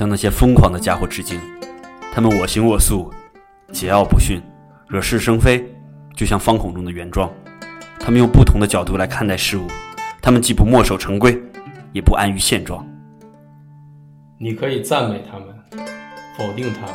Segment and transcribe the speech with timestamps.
[0.00, 1.38] 向那些疯狂的家伙致敬。
[2.10, 3.12] 他们我行我素，
[3.70, 4.40] 桀骜不驯，
[4.88, 5.62] 惹是生非，
[6.16, 7.30] 就像方孔中的原状。
[7.98, 9.66] 他们用不同的角度来看待事物，
[10.22, 11.38] 他们既不墨守成规，
[11.92, 12.82] 也不安于现状。
[14.38, 15.48] 你可以赞美他们，
[16.34, 16.94] 否定他们，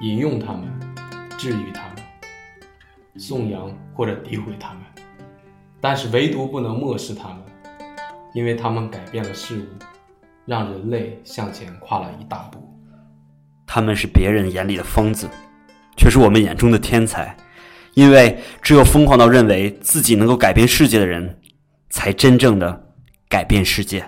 [0.00, 0.62] 引用他们，
[1.36, 2.04] 治愈他们，
[3.16, 4.82] 颂扬或者诋毁他们，
[5.80, 7.38] 但是唯独不能漠视他们，
[8.32, 9.66] 因为他们改变了事物，
[10.46, 12.58] 让人类向前跨了一大步。
[13.66, 15.28] 他们是别人眼里的疯子，
[15.96, 17.36] 却是我们眼中的天才。
[17.94, 21.38] 因为只有疯狂到认为自己能够改变世界的人，
[21.90, 22.94] 才真正的
[23.28, 24.02] 改变世界。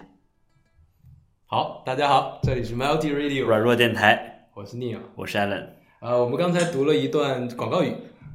[1.44, 5.66] 好，大家好，这里是 Melody Radio 软弱电台，我是 Neil，我是 Allen。
[6.00, 7.92] 呃，我们刚才读了一段广告语，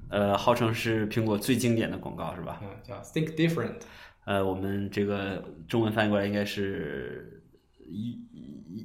[0.10, 2.62] 呃，号称是苹果最经典的广告，是吧？
[2.62, 3.82] 嗯，叫 Think Different。
[4.26, 7.39] 呃，我们这个中文翻译过来应该是一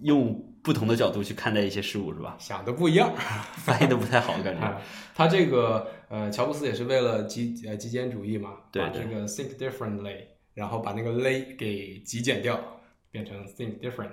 [0.02, 2.36] 用不同的角度去看待一些事物，是吧？
[2.38, 3.12] 想的不一样，
[3.56, 4.80] 翻译的不太好，感觉。
[5.14, 10.16] 他这个呃，乔布斯也是为了极呃极简主义嘛，把这个 think differently，
[10.55, 12.58] 然后把那个 lay 给极简掉，
[13.10, 14.10] 变成 think different，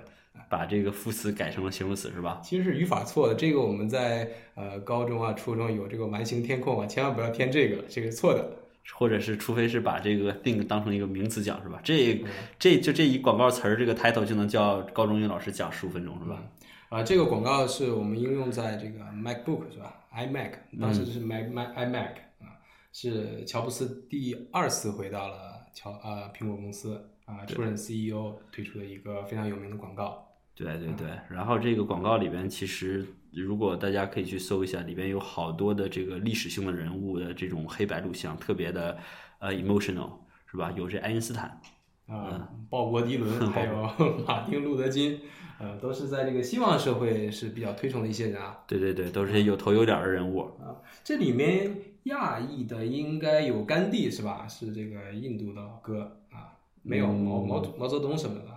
[0.48, 2.40] 把这个副词改成了形容词是吧？
[2.44, 8.58] 其实是语法错的，这个我们在呃高中啊、初中有这个完形填空啊，千万不要填这个，这个是错的。
[8.94, 11.80] 或者是除非是把这个 think 当成一个名词讲是吧？
[11.82, 12.24] 这
[12.58, 16.42] 这就这一广告词儿这个 title 就能叫高中英语老师讲十五分钟是吧？
[16.88, 22.60] 啊，这个广告是我们应用在这个 MacBook 是吧？iMac 当时是 Mac Mac iMac 啊，
[22.92, 30.28] 是乔布斯第二次回到了乔呃苹果公司啊，出任 CEO 推出的一个非常有名的广告。
[30.54, 38.96] 对对对，然后这个广告里边其实如果大家可以去搜一下，里边有好多的这个历史性的人物的这种黑白录像，特别的
[39.38, 40.10] 呃 emotional
[40.46, 40.72] 是吧？
[40.76, 41.60] 有这爱因斯坦
[42.06, 43.90] 啊，鲍勃迪伦， 还有
[44.26, 45.20] 马丁路德金。
[45.58, 48.64] 呃，都是在这个希望社会是比较推崇的一些人啊。
[48.66, 50.74] 对对对，都是有头有脸的人物啊。
[51.04, 51.70] 这里面
[52.04, 54.44] 亚裔的应该有甘地是吧？
[54.48, 58.51] 是这个印度的老哥啊，没有毛毛毛泽东什么的。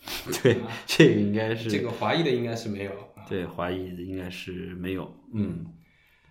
[0.42, 2.92] 对，这个应该是这个华裔的应该是没有。
[3.28, 5.10] 对，华裔的应该是没有。
[5.34, 5.66] 嗯。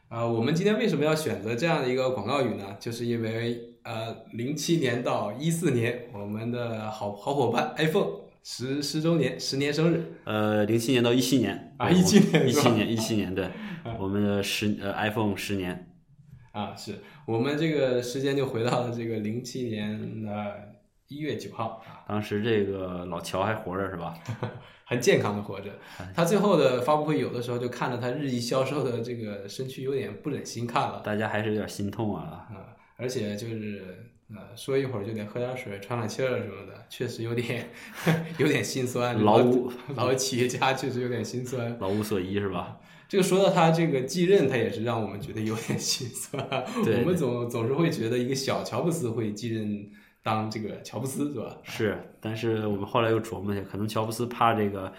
[0.07, 2.77] 啊，我们今天为什么要选择这样的一个广告语呢？
[2.79, 8.27] 就是因为呃，零七年到一四年，我们的好好伙伴 iPhone。
[8.49, 10.01] 十十周年，十年生日。
[10.23, 13.49] 呃，零七年到一七年啊，一七年，一七年，一七年，对，
[13.99, 15.91] 我们的十呃 iPhone 十年。
[16.53, 16.95] 啊，是
[17.25, 20.76] 我们这个时间就回到了这个零七年的
[21.07, 22.03] 一月九号啊。
[22.07, 24.17] 当时这个老乔还活着是吧？
[24.85, 25.71] 很健康的活着。
[26.15, 31.01] 他最后的发布会有的时候就看着他日益消瘦的这个身躯，有点不忍心看了。
[31.03, 32.47] 大家还是有点心痛啊。
[32.49, 34.11] 啊，而且就是。
[34.29, 37.69] 呃，说一会儿就得喝点水，喘喘气儿什么的，确实有点
[38.37, 39.17] 有点心酸。
[39.23, 42.77] 老五老企业家确实有点心酸，老无所依是吧？
[43.07, 46.45] 这个说到他这个继任，他也是让我们觉得有点心酸。
[46.75, 49.89] 我们总总是会觉得一个小乔布斯会继任
[50.23, 51.57] 当这个乔布斯是吧？
[51.63, 54.91] 是，但是我们后来又琢磨一下，可能乔布斯怕这个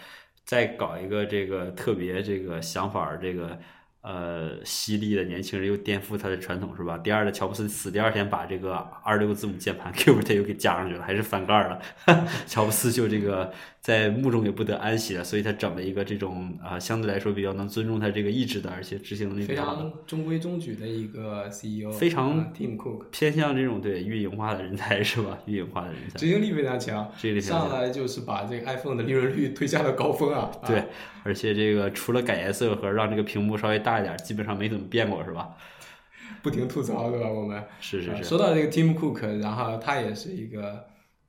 [0.45, 3.59] 再搞一个这个特别这个想法这个。
[4.01, 6.97] 呃，犀利的年轻人又颠覆他的传统，是吧？
[6.99, 11.79] 第二呢乔布斯死第二天，把这个二六字母键盘 Q 他又给加上去了，还是翻盖了。
[12.47, 25.39] 乔布斯就这个在墓中也不得安息了，所以他整了一个这种啊，相对来说比较能尊重他这个意志的，而且执行能力非常中规中矩的一个 CEO，非常 Team Cook 偏向这种对运营化的人才，是吧？
[25.47, 30.51] 运营化的人才，执行力非常强，执行力，上来就是把这个 iPhone 的利润率推向了高峰啊！
[30.65, 30.85] 对，
[31.25, 33.89] 而且这个除了改颜色和让这个屏幕稍微大。
[33.89, 35.49] 大一点，基本上没怎么变过，是吧？
[36.45, 37.27] 不停吐槽，对吧？
[37.27, 38.23] 我们是是是。
[38.23, 40.85] 说到这个 Team Cook，然后他也是一个，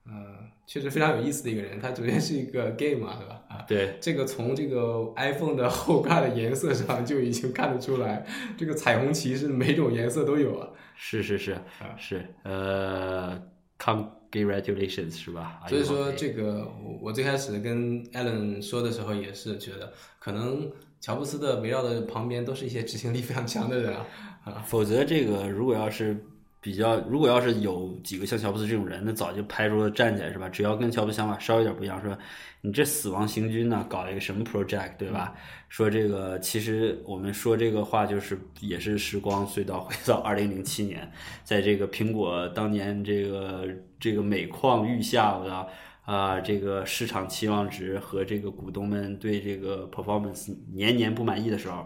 [0.06, 0.36] 呃，
[0.70, 1.80] 确实非常有意思的一个人。
[1.80, 3.42] 他首先是一个 gay 嘛，对吧？
[3.50, 3.98] 啊，对。
[4.00, 8.24] 这个从这个 iPhone 的后盖的颜色上就已经看得出来，
[8.56, 10.70] 这个彩虹旗是每种颜色都有啊。
[10.96, 11.58] 是是是
[11.98, 13.42] 是，呃
[13.80, 15.60] ，Congratulations，是吧？
[15.68, 20.72] 所以说，这个我我最开始跟 Allen 说的时候，也是觉得可能。
[21.02, 24.06] 乔布斯的围绕的旁边都是一些执行力非常强的人啊，
[24.44, 26.22] 啊，否则这个如果要是
[26.62, 30.50] 比较，如果要是有几个像乔布斯这种人，那早就拍桌子站起来是吧？
[30.50, 32.18] 只要跟乔布斯想法稍微有点不一样，说
[32.62, 35.36] 你这死亡行军呢，搞了一个什么 project 对吧？
[35.70, 41.12] 说这个其实我们说这个话就是也是时光隧道回到二零零七年，
[41.44, 43.68] 在这个苹果当年这个
[44.00, 45.68] 这个每况愈下的。
[46.06, 51.86] 啊，这个市场期望值和这个股东们对这个 performance 年年不满意的时候，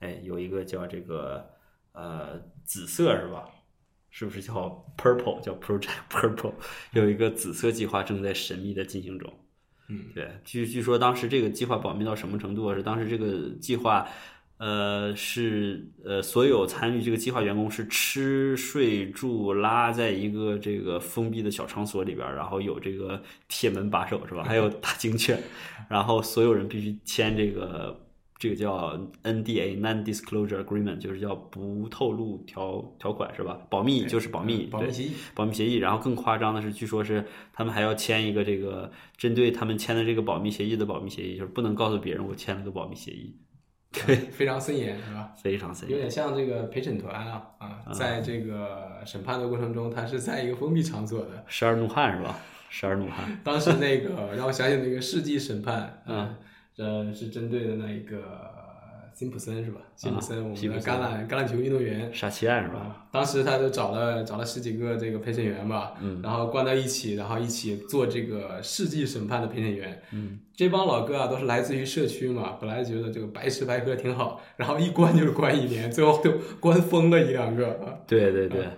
[0.00, 1.46] 哎，有一个叫这个
[1.92, 3.46] 呃紫色是吧？
[4.10, 5.40] 是不是叫 purple？
[5.40, 6.54] 叫 project purple？
[6.92, 9.32] 有一个紫色计划正在神秘的进行中。
[9.90, 12.74] 嗯，对，据据说当时这个计划保密到什么程度啊？
[12.74, 14.06] 是当时这个计划，
[14.58, 24.42] 呃，是呃，所有参与这个计划员工是吃睡住拉在一个这个封闭的小场所里边儿，然后有这个铁门把守是吧？
[24.44, 25.42] 还有大警犬，
[25.88, 27.98] 然后所有人必须签这个
[28.38, 33.58] 这个叫 NDA Non-Disclosure Agreement，就是叫不透露条条款是吧？
[33.68, 35.12] 保密就是保密，保密协议。
[35.34, 43.36] 保密协议，然后更夸张的是，据说是他们还要签一个这个针对他们签的这个保密协议的保密协议，就是不能告诉别人我签了个保密协议，
[43.92, 45.32] 对，非常森严，是吧？
[45.42, 45.96] 非常森严。
[45.96, 51.44] 有点像这个陪审团啊啊，在这个审判的过程中，他是在一个封闭场所的。
[51.48, 52.38] 十二怒汉是吧？
[52.70, 56.36] 十二怒汉， 当时那个让我想起那个世纪审判，嗯，
[56.78, 58.22] 呃，是针对的那一个
[59.12, 59.80] 辛普森是吧？
[59.96, 62.08] 辛普森，我们的橄榄橄榄球运动员。
[62.14, 62.78] 杀妻案是吧？
[62.78, 70.00] 啊，当时他就找了找了十几个这个陪审员吧，嗯然后关到一起，然后一起做这个世纪审判的陪审员。
[70.12, 78.68] 嗯，这帮老哥啊，都是来自于社区嘛，本来觉得这个白吃白喝挺好，然后一关就是关一年，最后就关疯了一两个啊，对对对，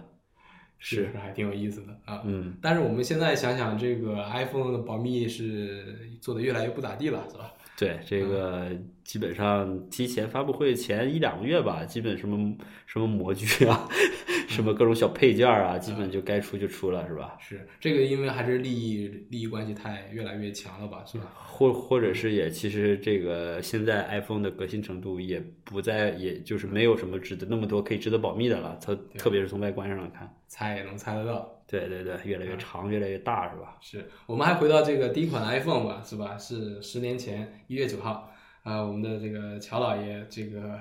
[0.79, 2.23] 是还挺有意思的啊。
[2.25, 7.53] 嗯，但是我们现在想想，这个 iPhone 的保密是做的越来越不咋地了，是吧？
[7.81, 8.71] 对这个
[9.03, 12.55] 基本上提前发布会前一两个月吧，基本什么
[12.87, 13.89] 什么模具啊，
[14.49, 17.37] 什么各种小配件啊，基本就该出就出了，是吧？
[17.41, 21.33] 是这个，因为还是利益利益关系太越来越强了吧，是吧？
[21.35, 28.79] 或或者是也其实这个现在 iPhone 的革新程度也不再，也就是没有什么值得那么多可以值得保密的了。
[28.85, 31.51] 它特别是从外观上来看，猜也能猜得到。
[31.71, 33.77] 对对对，越来越长，越来越大，是吧？
[33.81, 36.37] 是我们还回到这个第一款 iPhone 吧，是吧？
[36.37, 38.29] 是十年前一月九号，
[38.65, 40.81] 啊、我们的这个乔老爷，这个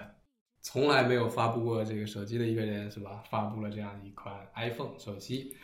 [0.63, 3.21] 从来没有发布过这个手机的一个人，是吧？
[3.29, 5.55] 发布了这样一款 iPhone 手机，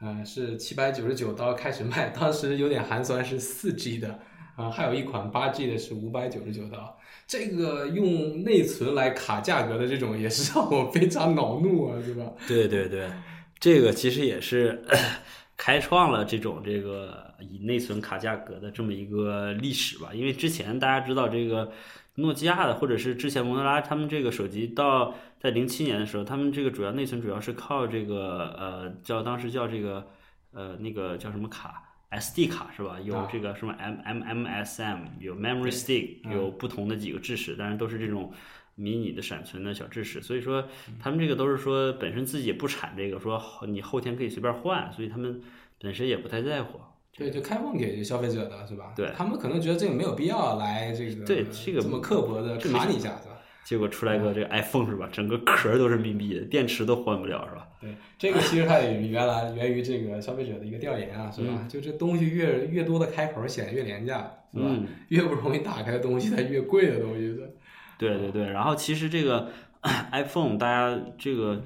[0.00, 4.20] 呃，是七百九十九刀开始卖，当时有点寒酸，是四 G 的，
[4.54, 6.98] 啊、还有一款八 G 的是五百九十九刀。
[7.26, 12.30] 这个用内存来卡价格的这种，也是让我非常恼怒啊，是吧？
[12.46, 13.10] 对 对对，
[13.58, 14.84] 这个其实也是
[15.56, 20.10] 开创了这种这个以内存卡价格的这么一个历史吧。
[20.12, 21.72] 因为之前大家知道这个
[22.16, 30.06] 诺基亚的，或者是之前摩托拉他们这个手机到在零七年的时候，他们这个主要内存主要是靠这个呃叫当时叫这个
[30.52, 31.80] 呃那个叫什么卡。
[32.10, 32.96] SD 卡是吧？
[33.02, 38.32] 有啊这个什么 M M M S M，有 Memory Stick，嗯有不同的几个制式，但是都是这种
[38.74, 40.20] 迷你的闪存的小知识。
[40.22, 45.40] 所以说，嗯他们这个都是说本身自己也不产这个，说你后天可以随便换，所以他们
[45.80, 46.80] 本身也不太在乎。
[47.16, 48.92] 对，就开放给消费者的是吧？
[48.96, 53.38] 对他们可能觉得这个没有必要来这个对这个这么刻薄的卡你一下是吧？
[53.64, 55.08] 结果出来个这个 iPhone 是吧？
[55.12, 57.68] 整个壳儿都是密闭的，电池都换不了是吧？
[57.80, 61.66] 对，这个其实它也原来源于这个消费者的一个调研啊，是吧？
[61.68, 64.18] 就这东西越越多的开口显得越廉价，
[64.52, 64.66] 是吧？
[64.68, 67.56] 嗯越不容易打开的东西，它越贵的东西是。
[67.98, 69.50] 对对对，然后其实这个
[70.12, 71.62] iPhone 大家这个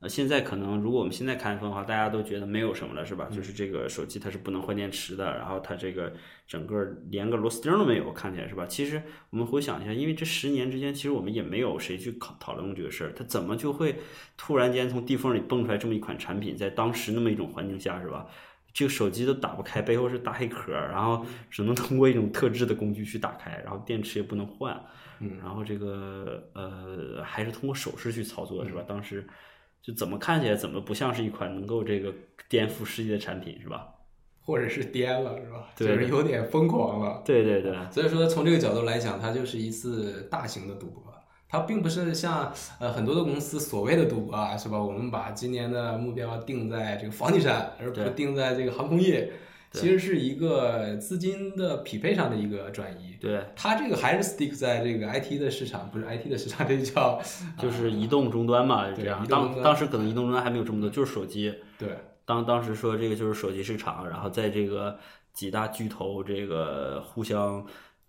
[0.00, 3.28] 呃现在可能如果我们现在看 iPhone 的话，大家都觉得没有什么了是吧？
[3.32, 6.12] 就是这个手机它是不能换电池的，然后它这个
[6.46, 8.66] 整个连个螺丝钉都没有，看起来是吧？
[8.66, 13.96] 其实我们回想一下，因为这十年之间，其实我们也没有谁去讨讨论过这个事儿，它怎么就会
[14.36, 18.26] 突然间从地缝里蹦出来这么一款产品，在当时那么一种环境下是吧？
[18.72, 24.78] 这个手机都打不开，背后是大黑壳儿，然后只能通过一种特制的工具去打开，然后电池也不能换，
[25.20, 28.82] 嗯，然后这个呃还是通过手势去操作是吧？
[28.88, 29.26] 当时
[29.82, 32.14] 就怎么看起来怎么不像是一款能够这个
[32.48, 33.88] 颠覆世界的产品是吧？
[34.40, 35.68] 或者是颠了是吧？
[35.76, 37.22] 对就是有点疯狂了。
[37.24, 41.11] 对对对，所以说，从这个角度来讲，它就是一次大型的赌博。
[41.52, 44.82] 它并不是像呃很多的公司所谓的赌博啊，是吧？
[44.82, 49.30] 我们把今年的目标定在这个房地产，而不是定在这个航空业，
[49.70, 53.16] 其实是一个资金的匹配上的一个转移。
[53.20, 57.20] 对，它这个还是 stick 在这个 IT 的市场，不是 IT 的市场，这就叫
[57.60, 59.26] 就是移动终端嘛，这样。
[59.28, 61.54] 当当时可能移动终端还没有这么多，就是手机。
[61.78, 61.90] 对
[62.24, 64.96] 当当时说这个就是手机市场，然后在这个
[65.34, 67.62] 几大巨头这个互相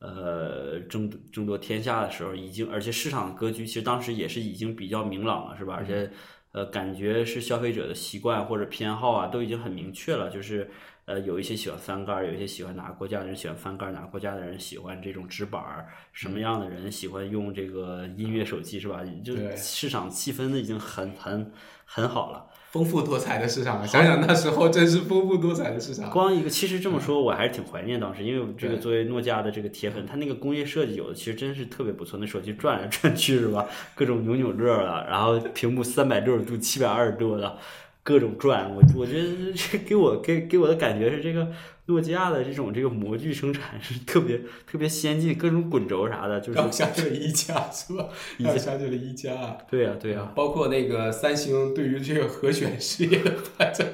[0.03, 5.73] 呃争争夺天下的时候，已经而且市场格局其实当时也是已经比较明朗了，是吧？
[5.75, 6.11] 而且
[6.51, 10.69] 呃感觉是消费者的习惯或者偏好啊都已经很明确了，就是
[11.05, 19.01] 呃有一些喜欢翻盖儿，有一些喜欢哪个国家的人喜欢翻盖儿，哪个国家的人喜欢这种直板儿，什么样的人喜欢用这个音乐手机是吧？
[19.23, 21.51] 就市场细分的已经很很
[21.85, 22.45] 很好了。
[22.71, 23.87] 丰富多彩的市场。
[23.87, 26.09] 想想那时候真是丰富多彩的市场。
[26.09, 33.67] 光一个，其实这么说，我还是挺怀念当时，因为这个作为诺基亚的这个铁粉，它那个工业设计有的其实真是特别不错，那手机转来转去是吧？
[33.93, 37.59] 各种扭扭乐的，然后屏幕三百六十度、七百二十度的，
[38.03, 38.69] 各种转。
[38.75, 41.47] 我我觉得这给我给给我的感觉是，这个
[41.87, 48.07] 诺基亚的这种这个模具生产是特别特别先进，各种滚轴啥的，就是然后下去了一加是吧？
[48.37, 53.85] 然后下去了一加，对呀、对呀、包括那个三星对于这个和弦事业的发展，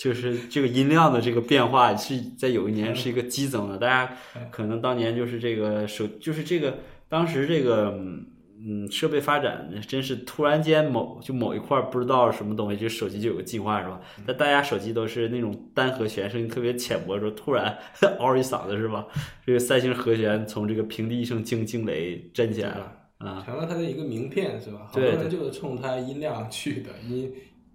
[0.00, 4.16] 就是这个音量的这个变化是在有一年是一个激增的，大家
[4.50, 6.78] 可能当年就是这个手，就是这个
[7.08, 8.26] 当时这个嗯
[8.58, 14.00] 嗯设备发展真是突然间某就某一块儿不知道什么东西，就手机就有个进化是吧？
[14.26, 17.76] 但大家手机都是那种单和弦，声音特别浅薄的时候，突然
[18.18, 19.06] 嗷一嗓子是吧？
[19.44, 23.42] 这个三星和弦从这个平地一声惊惊雷震起来了啊！
[23.44, 24.86] 成了它的一个名片是吧？
[24.86, 27.32] 好多对人就是冲它音量去的，音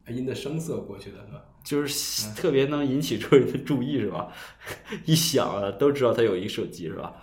[0.08, 1.42] 音的声色过去的是吧？
[1.64, 4.30] 就是特别能引起众人的注意是吧？
[5.06, 7.14] 一响啊，都知道它有一个手机是吧？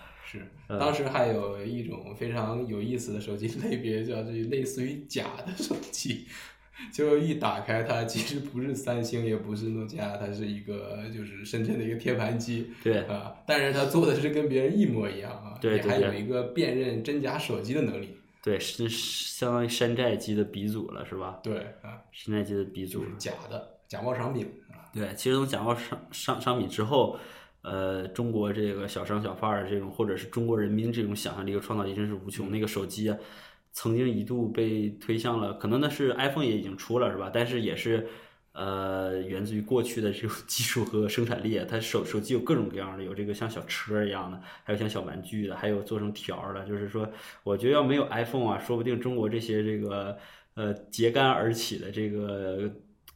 [0.67, 6.25] 是，当时还有一种非常有意思的手机 类别，叫这类似于假的手机，
[6.93, 12.99] 就一打开它，其实不是三星，也不是诺基亚，它是一个就是深圳的一个贴盘机对。
[13.05, 21.39] 啊，但是它做的是跟别人一模一样啊，对还有一个辨认真假手机的能力，对，是是相当于山寨机的鼻祖了，是吧？
[21.41, 23.15] 对啊，山寨机的鼻祖就是。
[23.17, 27.17] 假的假冒商品啊，对，其实从假冒商商商品之后，
[27.69, 32.49] 呃，中国这个小商小贩儿这种，或者是中国人民这种想象力和创造力真是无穷。
[32.49, 33.17] 那个手机啊，
[33.73, 37.29] 曾经一度被推向了，可能那是 iPhone 也已经出了，是吧？
[37.33, 38.07] 但是也是。
[38.59, 46.65] 呃，源自于过去的这种 技术和生产力啊，它手手机有各种各样的，有这个像小车一样的，还有像小玩具的，还有做成条儿的。
[46.65, 47.07] 就是说，
[47.43, 50.17] 我觉得要没有 iPhone 啊，说不定中国这些这个
[50.55, 52.67] 呃揭竿而起的这个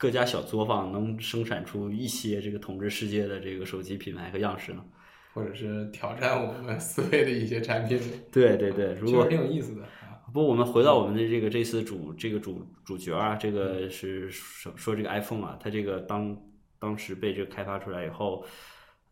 [0.01, 4.83] 各家小作坊能生产出一些这个统治世界的这个手机品牌和样式呢？
[5.31, 7.99] 或者是挑战我们 思维的一些产品，
[8.31, 10.25] 对对对，如果挺有意思的啊。
[10.33, 16.35] 不，我们回到我们的这个这次主这个主主角啊，这个是说说这个 iPhone 啊，它这个当
[16.79, 18.43] 当时被这个开发出来以后，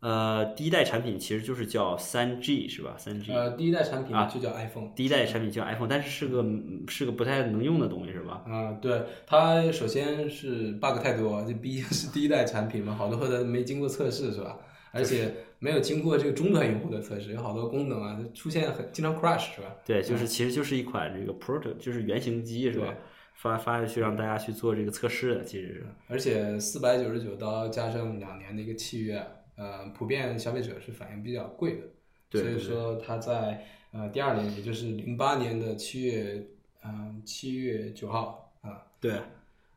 [0.01, 2.95] 呃，第一代产品其实就是叫三 G 是吧？
[2.97, 4.89] 三 G，呃，第一代产品啊就叫 iPhone。
[4.95, 6.45] 第一代产品叫 iPhone，但是是个
[6.87, 8.43] 是个不太能用的东西是吧？
[8.47, 14.57] 啊、对，它首先是 bug 太多，这毕竟是第一代产品嘛，好多的没经过测试是吧？
[14.91, 19.67] 而且没有经过这个终端用户的测试，有好多功能啊出现很经常 crash 是吧？
[19.85, 22.93] 对，就是其实就是一款这个 proto，就是原型机是吧？
[23.33, 25.85] 发发下去让大家去做这个测试的，其实是。
[26.07, 29.25] 而且四百九十九刀加上两年的一个契约，
[29.59, 36.47] 呃，普遍消费者是反应比较贵的，所以说它在呃第二年，也就是零八年的七月，
[36.85, 39.19] 嗯、七月九号啊，对，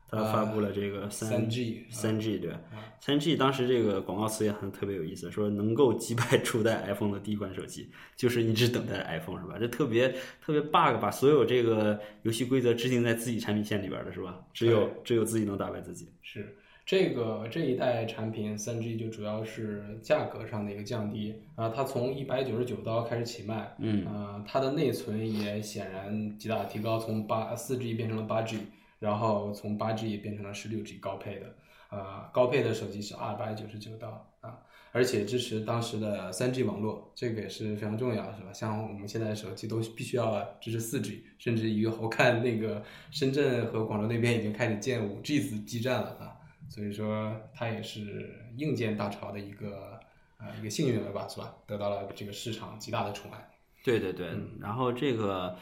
[0.09, 2.53] 他发布了这个三 G 三 G 对，
[3.01, 9.57] 三 G 当时这个广告词也很特别有意思，说能够击败初代 iPhone 的第一款手机，就是一直等待 iPhone 是吧？
[9.59, 14.45] 这特别特别 bug，把所有这个游戏规则制定在自己产品线里边的是吧？
[14.53, 16.07] 只有只有自己能打败自己。
[16.21, 28.57] 是这个这一代产品三 G 就主要是价格上的一个降低啊，它从一百九十九刀开始起卖，嗯啊，它的内存也显然极大提高，从八四 G 变成了八 G，
[28.99, 31.55] 然后从八 G 变成了十六 G 高配的，
[31.87, 34.59] 啊，高配的手机是二百九十九刀啊，
[34.91, 38.51] 而且支持当时的三 G 网络，这个也是非常重要的，是吧？
[38.51, 46.32] 像我们现在手机都必须要支持四 G，甚至于我看那个深圳和广州那边已经开始建五 G 子基站了啊，
[46.73, 49.99] 所以说它也是硬件大潮的一个
[50.39, 51.55] 呃、一个幸运了吧，是吧？
[51.67, 53.47] 得到了这个市场极大的宠爱。
[53.83, 55.55] 对对对，然后这个，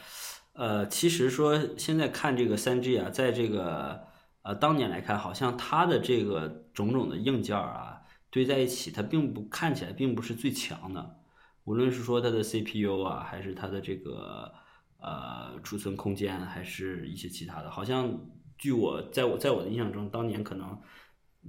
[0.54, 4.08] 呃，其实说现在看这个三 G 啊，在这个
[4.42, 11.18] 呃当年来看，好像它的这个种种的硬件儿啊堆在一起，它并不看起来并不是最强的，
[11.66, 14.52] 无论是说它的 CPU 啊，还是它的这个
[15.00, 18.18] 呃储存空间，还是一些其他的，好像
[18.58, 20.80] 据我在我在我的印象中，当年可能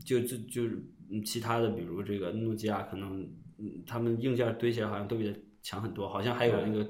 [0.05, 3.23] 就就就是嗯其他的，比如这个诺基亚，可能
[3.59, 6.89] 嗯他们硬件堆起来好像都比它强很多，好像还有那个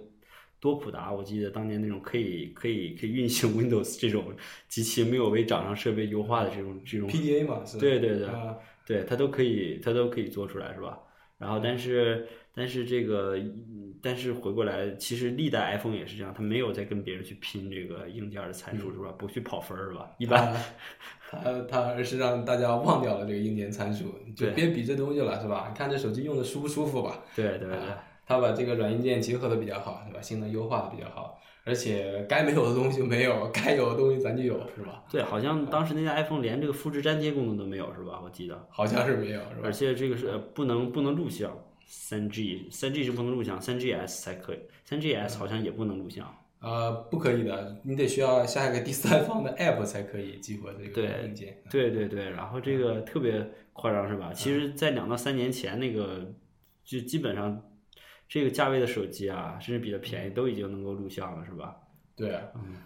[0.61, 4.32] 多普达，我记得当年那种可以可以可以运行 Windows 这种
[4.68, 8.56] 机器没有为掌上设备优化的这种这种 PDA 嘛，是吧对对对啊
[8.87, 10.99] 对，它都可以，它都可以做出来，是吧？
[11.38, 19.12] 然后，但是，但是这个，嗯但是回过来，其实历代 iPhone 也是这样，它没有在跟别人去拼这个硬件的参数，是吧？
[19.12, 20.11] 不去跑分儿，是吧？
[20.18, 20.61] 一般，它
[21.42, 25.68] 它它而是让大家忘掉了这个硬件参数，就别比这东西了，是吧？
[25.70, 27.18] 你看这手机用的舒不舒服吧？
[27.36, 30.20] 对对对，啊它把这个软硬件结合的比较好，对吧？
[30.20, 35.02] 性能优化的比较好，而且该没有的东西就没有，该有的东西咱就有，是吧？
[35.10, 38.20] 对，好像当时那家 iPhone 连这个复制粘贴功能都没有，是吧？
[38.24, 39.72] 我记得，好像是没有，是吧而？
[39.72, 41.50] 且这个是呃不能不能录像，
[41.86, 46.24] 三 G 三 G 是不能录像，三 GS 才可以，三 GS 好像也不能录像。
[46.62, 51.61] 呃，不可以的，你得需要下一个第三方的 app 才可以激活这个对硬件。
[51.69, 54.33] 对对对，然后这个特别夸张是吧？
[54.33, 56.33] 其实，在两到三年前，那个
[56.85, 57.61] 就基本上
[58.28, 61.76] 这个价位的手机啊，甚至比较便宜，都已经能够录像了，是吧？
[62.14, 62.42] 对啊，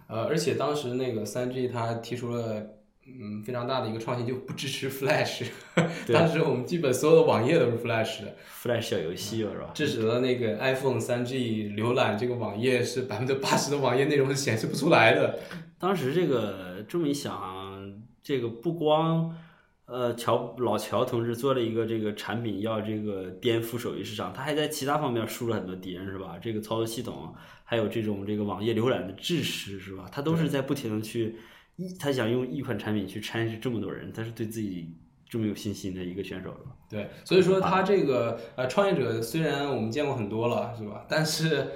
[0.08, 2.75] 呃，而且当时那个三 G 它提出了
[3.08, 5.44] 嗯非常大的一个创新，就不支持 Flash。
[6.12, 9.70] 当时我们基本所有的网页都是 Flash 的，Flash 小游戏了，是吧？
[9.74, 15.38] 致使了那个 iPhone 三 G 浏览这个网页是百分之八十的网页内容是显示不出来的。
[15.78, 19.36] 当时这个这么一想，这个不光
[19.84, 26.36] 呃乔老乔同志做了一个这个产品要这个颠覆手机市场，他还在其他方面输了很多敌人，是吧？
[26.42, 27.32] 这个操作系统，
[27.62, 30.08] 还有这种这个网页浏览的支持，是吧？
[30.10, 31.36] 他都是在不停的去
[31.76, 34.90] 一，他想用一款产品去掺实这么多人，他是对自己
[35.28, 36.76] 这么有信心的一个选手，是吧？
[36.88, 41.04] 对，所以说他这个呃创业者虽然我们见过很多了，是吧？
[41.08, 41.68] 但是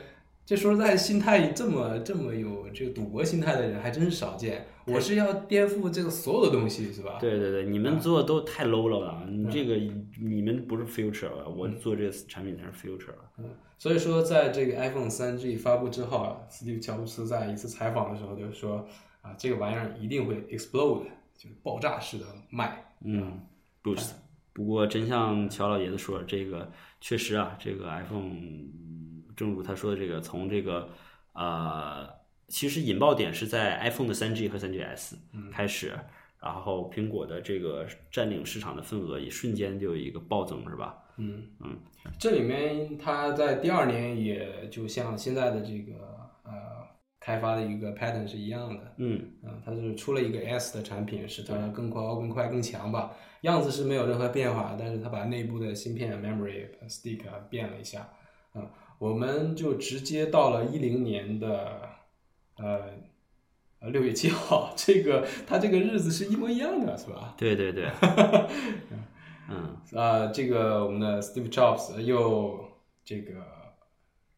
[0.46, 4.66] 这说实在，心态这么这么有这个赌博心态的人还真是少见。
[4.86, 7.18] 我是要颠覆这个所有的东西，是吧？
[7.20, 9.24] 对对对，你们做的都太 low 了吧？
[9.28, 9.76] 你这个
[10.20, 13.30] 你们不是 future 了，我做这个产品才是 future 了。
[13.38, 13.44] 嗯，
[13.78, 18.84] 所以说，在这个 iPhone 三 G 发布之后啊，斯蒂夫乔布斯在一次采访的时候就说
[19.22, 21.04] 啊，这个玩意儿一定会 explode，
[21.36, 22.92] 就是爆炸式的卖。
[23.04, 23.40] 嗯
[23.82, 24.12] ，boost。
[24.52, 28.36] 不过真像乔老爷子说，这个确实啊，这个 iPhone，
[29.36, 30.88] 正如他说的这个，从这个
[31.32, 32.08] 呃，
[32.48, 35.14] 其实引爆点是在 iPhone 的三 G 和三 GS
[35.52, 35.96] 开始，
[36.40, 40.98] 然后苹果的这个占领市场的份额也瞬间就有一个暴增，是吧？
[41.16, 41.78] 嗯嗯，
[42.18, 46.19] 这里面它在第二年也就像现在的这个呃
[47.30, 48.94] 开发的一个 pattern 是一样的。
[48.96, 53.12] 嗯啊，它是出了一个 S 的产品，使它更高、更快、更强吧。
[53.42, 58.08] 样子是没有任何变化，但是它把内部的芯片 memory stick 啊变了一下。
[58.52, 58.68] 啊、
[58.98, 61.88] 我们就直接到了一零年的
[62.56, 62.80] 呃
[63.78, 67.34] 呃六月七号，这个它这个日子是一模一样的，是吧？
[67.38, 67.88] 对对对，
[69.48, 72.68] 嗯啊、这个我们的 Steve Jobs 又
[73.04, 73.40] 这个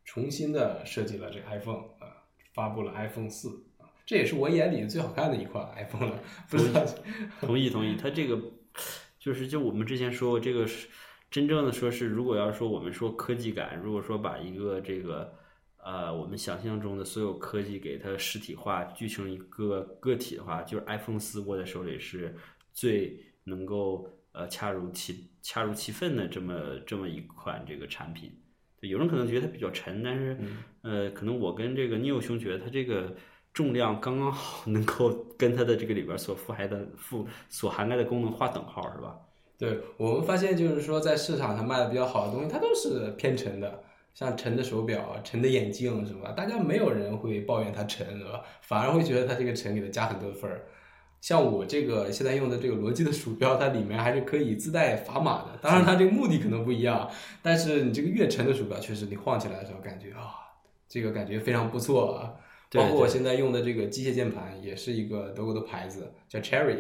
[0.05, 2.12] 重新的设计了这个 iPhone 啊、
[2.53, 6.19] 发布了 iPhone 四啊，这也是我眼里最好看的一款 iPhone 了。
[6.51, 6.85] 不知道，
[7.41, 8.39] 同意同意，它这个
[9.19, 10.89] 就是就我们之前说过，这个是
[11.31, 15.33] 真正的说是，如果要说我们说科技感，如果说把一个这个
[15.79, 22.37] 呃我们想象中的所有科技给它实体化，聚成一个个体的话，就是 iPhone 四握在手里是
[22.73, 28.31] 最能够呃恰如其恰如其分的这么这么一款这个产品。
[28.83, 30.37] 对有人可能觉得它比较沉，但是
[30.83, 33.15] 呃，可能我跟这个 Neo 兄觉得它这个
[33.53, 39.17] 重量刚刚好，能够跟它的这个里边所覆盖的覆所涵盖的功能划等号，是吧？
[39.57, 46.29] 对我们发现就是说，在市场上卖的比较好的东西，它都是偏沉的，像沉的手表、沉的眼镜，什么？
[46.33, 48.43] 大家没有人会抱怨它沉，是吧？
[48.63, 50.65] 反而会觉得它这个沉给它加很多分儿。
[51.23, 55.57] 像我这个现在用的这个罗技的鼠标，它里面还是可以自带砝码的。
[55.63, 57.09] 当然，它这个目的可能不一样，
[57.41, 60.35] 但是你这个越沉的鼠标，确实你晃起来的时候感觉啊，
[60.89, 62.35] 这个感觉非常不错啊。
[62.73, 66.79] 包括我现在用的这个机械键盘，也是一个德国的牌子，叫 Cherry，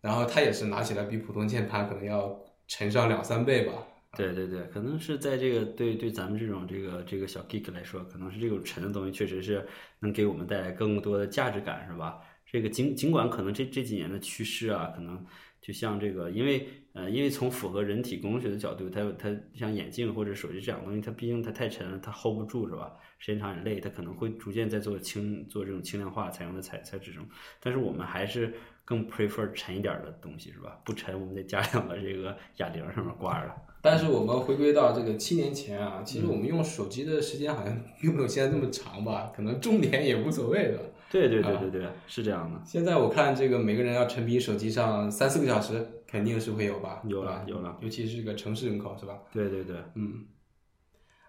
[0.00, 3.74] 然后它也是拿起来比普通键盘可能要沉上两三倍吧。
[4.16, 9.64] 对对对，可能是在这个对对咱们这种这个这个小 geek 来说，可能是这种沉的东西确实是
[10.00, 12.18] 能给我们带来更多的价值感，是吧？
[12.54, 15.26] 这个尽尽管可能这这几年的趋势啊，可能
[15.60, 22.92] 就像这个，因为呃，因为从符合人体工学的角度，它它像眼镜或者手机这样的东西，它毕竟它太沉了，它 hold 不住，是吧？
[23.18, 27.26] 时间长也累，它可能会逐渐在做轻做这种轻量化采用的材材质中，
[27.58, 30.80] 但是我们还是更 prefer 沉一点的东西，是吧？
[30.84, 33.52] 不沉，我们得加两个这个哑铃上面挂着。
[33.82, 40.80] 但是我们回归到这个七年前啊，其实我们用手机的时间好像并没有现在这么长吧，可能重点也无所谓了。
[41.14, 42.60] 对对对对对，是这样的。
[42.66, 47.00] 现在我看这个每个人要沉迷手机上三四个小时，肯定是会有吧？
[47.06, 49.22] 有了啊有了，尤其是这个城市人口是吧？
[49.32, 50.26] 对对对，嗯，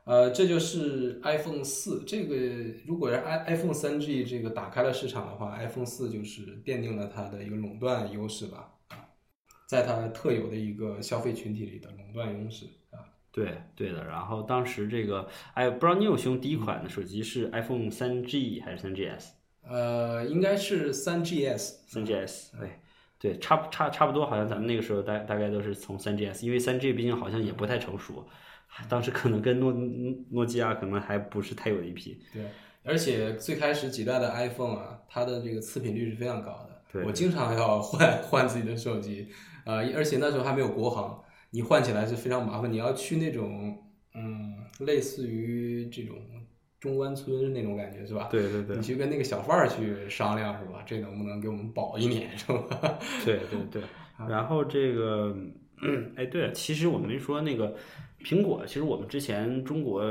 [0.06, 2.04] 呃，这就是 iPhone 四。
[2.08, 2.36] 这个
[2.88, 8.74] 如果是 i iPhone 三 G 这个打开了市场的话，iPhone 四就是奠定了它的一个垄断优势吧？
[8.88, 9.06] 啊，
[9.68, 13.06] 在它特有的一个消费群体里的垄断优势啊。
[13.32, 14.04] 对对的。
[14.04, 19.28] 然后当时这个，哎，不知道你有兄第一款的手机是 iPhone 三 G 还是三 GS？
[19.68, 22.70] 呃，应该是三 GS，三 GS，对
[23.18, 28.28] 对，差不差差不多，好像咱们那个时候大大概都是从三 GS，因为三 G 毕竟好像也不太成熟，
[28.88, 29.74] 当时可能跟诺
[30.30, 32.16] 诺基亚可能还不是太有一拼。
[32.32, 32.44] 对，
[32.84, 36.82] 而且最开始几代的 iPhone 啊，它的这个次品率是非常高的。
[36.92, 39.28] 对我经常要换 换自己的手机，
[39.66, 43.78] 呃，而且那时候还没有国行，你换起来是非常麻烦，你要去那种
[44.14, 46.16] 嗯，类似于这种
[46.86, 48.30] 中关村那种感觉是吧？
[48.32, 50.82] 对对对你去跟那个小贩儿去商量是吧？
[50.86, 52.98] 这能不能给我们保一年是吧？
[53.26, 53.82] 对对对，
[54.30, 55.36] 然后这个，
[56.16, 57.76] 哎，对了，其实我们没说那个
[58.24, 60.02] 苹果，其实我们之前中国，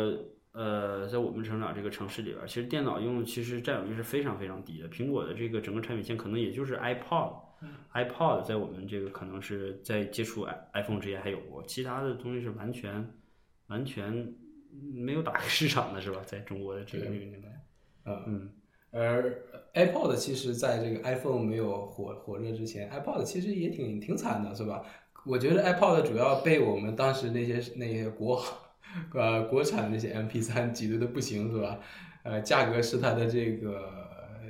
[0.52, 4.88] 呃，在我们成长这个城市里边儿，其实电脑用其实占有率是非常非常低的。
[4.90, 13.04] 苹果的这个整个产品线可能也就是 iPod，iPod 在我们这个可能是在接触 i- iPhone 之前还有过，其他的东西是完全
[13.68, 14.32] 完全
[14.92, 16.20] 没有打开市场的，是吧？
[16.24, 17.48] 在中国的这个这个年代，
[18.06, 18.50] 嗯嗯，
[18.90, 19.42] 而
[19.74, 24.82] iPod 其实在这个 iPhone 没有火火热之前，iPod 其实也挺挺惨的，是吧？
[25.26, 28.42] 我觉得 iPod 主要被我们当时那些那些国
[29.14, 31.80] 呃国产那些 MP3 挤兑的不行，是吧？
[32.22, 34.40] 呃，价格是它的这个呃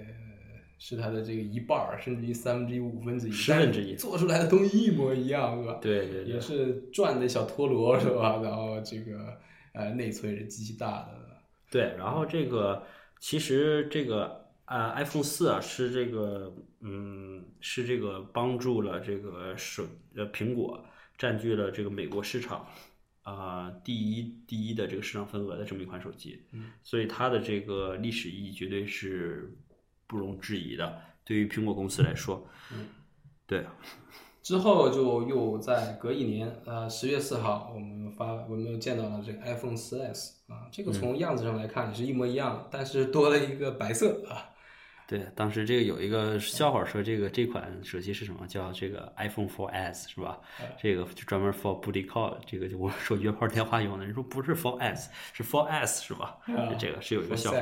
[0.79, 5.79] 是它的这个一半儿，甚至于三分之一、五分之一，十分之一做出来的东西一模一样，是吧？
[5.81, 6.41] 对对对也。
[6.41, 8.41] 是转的小陀螺，是吧？
[8.43, 9.39] 然后这个
[9.75, 11.43] 呃内存是极其大的。
[11.71, 12.85] 对，然后这个
[13.21, 20.85] 其实这个呃 iPhone 四啊是这个嗯是这个帮助了这个手呃苹果
[21.19, 22.67] 占据了这个美国市场
[23.23, 29.51] 啊、第一第一的这个市场份额的这么一款手机，嗯，所以它的这个历史意义绝对是
[30.07, 31.01] 不容置疑的。
[31.25, 32.87] 对于苹果公司来说，嗯，
[33.47, 33.65] 对，
[34.45, 44.54] 之后就又在隔一年，呃，十月四号，我们发我们又见到了这个 iPhone 4S 啊，这个从样子上来看也是一模一样，但是多了一个白色啊。
[45.07, 48.47] 对，当时这个有一个笑话说，这个这款手机是什么？
[48.47, 50.41] 叫这个 iPhone 4S 是吧？
[50.81, 54.05] 这个就专门 for booty call，这个就我说约炮电话用的。
[54.05, 56.39] 人说不是 for S，是 for S 是吧？
[56.79, 57.59] 这个是有一个 For 笑话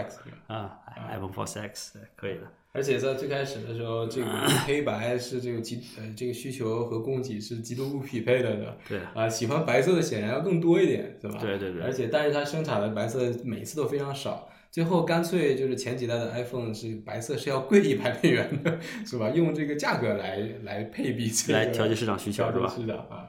[0.46, 0.78] 啊
[1.08, 2.42] ，iPhone 4 Sex 对可以的。
[2.74, 4.26] 而且在最开始的时候，这个
[4.64, 8.78] 黑白是这个极呃这个需求和供给是极度不匹配的的。
[8.88, 11.38] 对啊，喜欢白色的显然要更多一点，是吧？
[11.40, 19.28] 对对对而且，但是它生产的白色每次都非常少，最后干脆就是前几代的 iPhone 是白色是要贵一百美元的，是吧？
[19.28, 23.28] 用这个价格来来配比这个来调节市场需求是吧是的啊。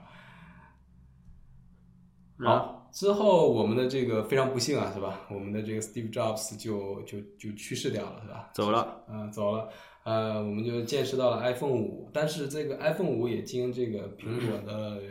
[2.38, 5.28] 然后好，之后我们的这个非常不幸啊，是吧？
[5.30, 8.50] 我们的这个 Steve Jobs 就就就去世掉了，是吧？
[8.54, 9.70] 走了，嗯、走了。
[10.06, 15.02] 呃，我们就见识到了 iPhone 五，但是这个 iPhone 五也经这个苹果的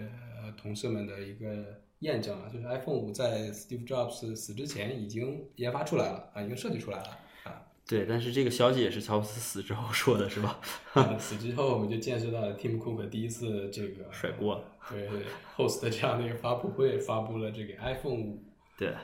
[0.43, 7.09] 呃同事们的一个验证啊，就是 iPhone 五在 Steve Jobs 死之前已经研发出来了啊，已经设计出来了
[7.45, 7.63] 啊。
[7.85, 10.61] 对，但是这个消息也是乔布斯死之后说的是吧？
[10.95, 15.23] 啊 死之后，我们就见识到了 Tim Cook 第一次这个 甩锅，对对
[15.57, 18.43] host 的这样的一个发布会，发布了这个 iPhone 五。
[18.79, 19.03] 对啊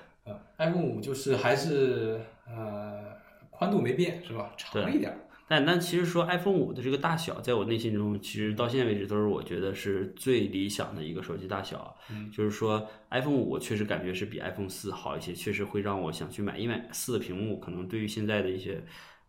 [0.58, 3.16] ，iPhone 五就是还是呃
[3.50, 4.52] 宽度没变是吧？
[4.56, 5.18] 长了一点儿。
[5.48, 11.96] 但但其实说 iPhone 五的这个大小，在我内心中，其实到现在为止都是我觉得是最理想的一个手机大小。
[12.11, 18.82] 嗯就是说 iPhone 五我确实感觉是比 iPhone 四好一些，确实会让我想去买，因为四的屏幕可能对于现在的一些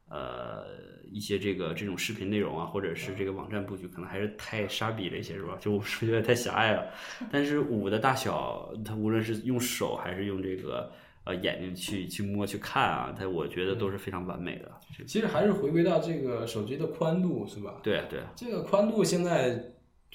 [0.10, 0.66] 呃
[1.10, 5.58] 一些这个这种视频内容啊，或者是这个网站布局，可能还是太傻逼了一些，是吧？
[5.60, 6.86] 就我是觉得太狭隘了。
[7.32, 10.92] 但是五的大小，它无论是用手还是用这个
[11.30, 14.72] 呃眼睛去去摸去看啊，它我觉得都是非常完美的。
[15.06, 17.76] 其实还是回归到这个手机的宽度是吧？
[17.84, 19.64] 对对这个宽度现在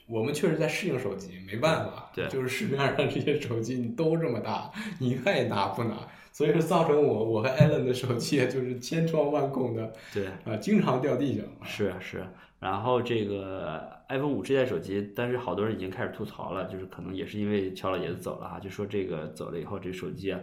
[0.07, 5.96] 我们确实在适应手机，没办法，对就是市面上这些手机你都这么大，你爱拿不拿？
[6.33, 10.27] 所以说造成我我和 Allen 的手机就是千疮万孔的，对。
[10.44, 11.46] 啊，经常掉地上。
[11.62, 12.27] 是是，
[12.59, 20.40] 然后这个 iPhone 五这代手机，但是好多人已经开始吐槽了，就是可能也是因为乔老爷子走了哈，就说这个走了以后，这手机啊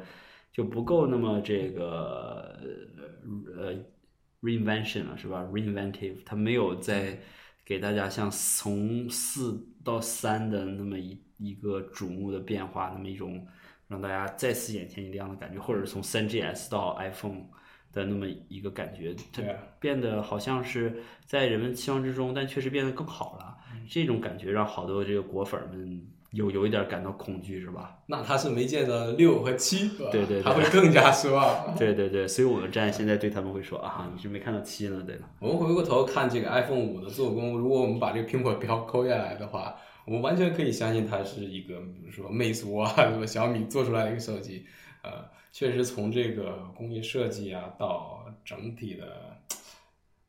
[0.52, 2.60] 就不够那么这个
[3.58, 3.74] 呃
[4.42, 7.18] reinvention 了，是吧？reinventive，它没有在
[7.64, 13.48] 给大家像从四到三的那么一一个瞩目的变化，那么一种
[13.88, 17.44] 让大家再次眼前一亮的感觉，或者从 3GS 到 iPhone
[17.94, 19.42] 的那么一个感觉，它
[19.80, 23.58] 变得好像是在人们期望之中，但确实变得更好了。
[23.90, 28.00] 这种感觉让好多这个果粉们有有一点感到恐惧，是吧？
[28.08, 31.76] 那他是没见到六和七，对对对他会更加失望。
[31.78, 35.30] 对对对，所以我们站现在对他们会说啊，你是没看到七呢，对吧？
[35.40, 44.66] 我们回过头看这个 iPhone 五的做工，如果我们把这个苹果标抠下来的话，我们完全可以相信它是一个，比如说魅族啊，什么小米做出来的一个手机，
[45.04, 45.12] 呃，
[45.52, 49.06] 确实从这个工艺设计啊到整体的，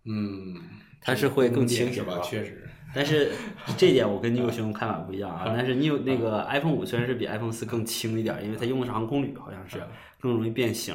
[0.04, 0.56] 嗯，
[1.00, 1.92] 它是会更轻？
[1.92, 3.32] 是吧确实，但是
[3.76, 5.44] 这一点我跟 Neo 兄看法不一样啊。
[5.46, 9.82] 但是 Neo 那个 iPhone 五虽然是比 iPhone 四更轻一点，因为它用的是航空铝，好像是
[10.20, 10.94] 更容易变形。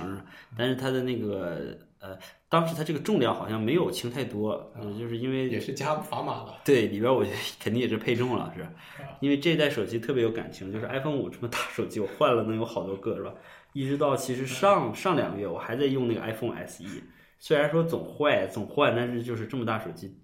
[0.58, 6.56] 但是它的那个呃，当时它这个重量好像没有轻太多，呃就是因为也是加砝码了。
[6.64, 8.68] 对，里边我觉 得肯定也是配重了，是
[9.20, 13.34] 因为这一代手机特别有感情，就是 iPhone 五这么大手机，我换了能有好多个，是吧？
[13.74, 16.84] 一直到其实上上两个月我还在用那个 iPhone SE，
[17.40, 20.16] 虽然说总坏总换，但是就是这么大手机，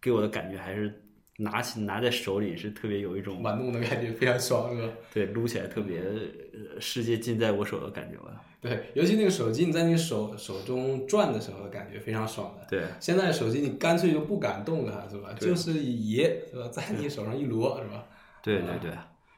[0.00, 1.02] 给我的感觉还是
[1.38, 4.92] 拿起拿在手里是特别有一种玩弄的感觉非常爽，是吧？
[5.12, 8.42] 对撸起来特别呃世界尽在我手的感觉吧。
[8.60, 12.66] 对，尤其那个手机你在你手手中转的时候，感觉非常爽的。
[12.68, 15.32] 对现在手机你干脆就不敢动它，是吧？
[15.38, 16.68] 就是一爷，是吧？
[16.68, 18.06] 在你手上一摞，是吧？
[18.42, 18.90] 对对对，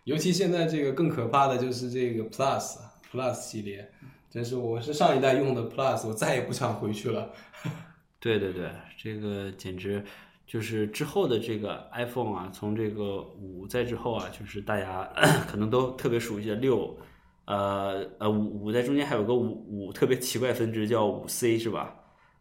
[0.05, 2.77] 尤其现在这个更可怕的就是这个 Plus
[3.13, 3.91] Plus 系列，
[4.31, 7.31] 真是我是上一代用的 Plus，我再也不想回去了。
[8.21, 10.03] 对对对，这个简直
[10.49, 15.07] 就是之后的这个 iPhone 啊，从这个五在之后啊，就是大家
[15.47, 16.97] 可能都特别熟悉的六，
[17.45, 21.95] 呃呃五五在中间还有个五五特别奇怪分支叫五 C 是吧？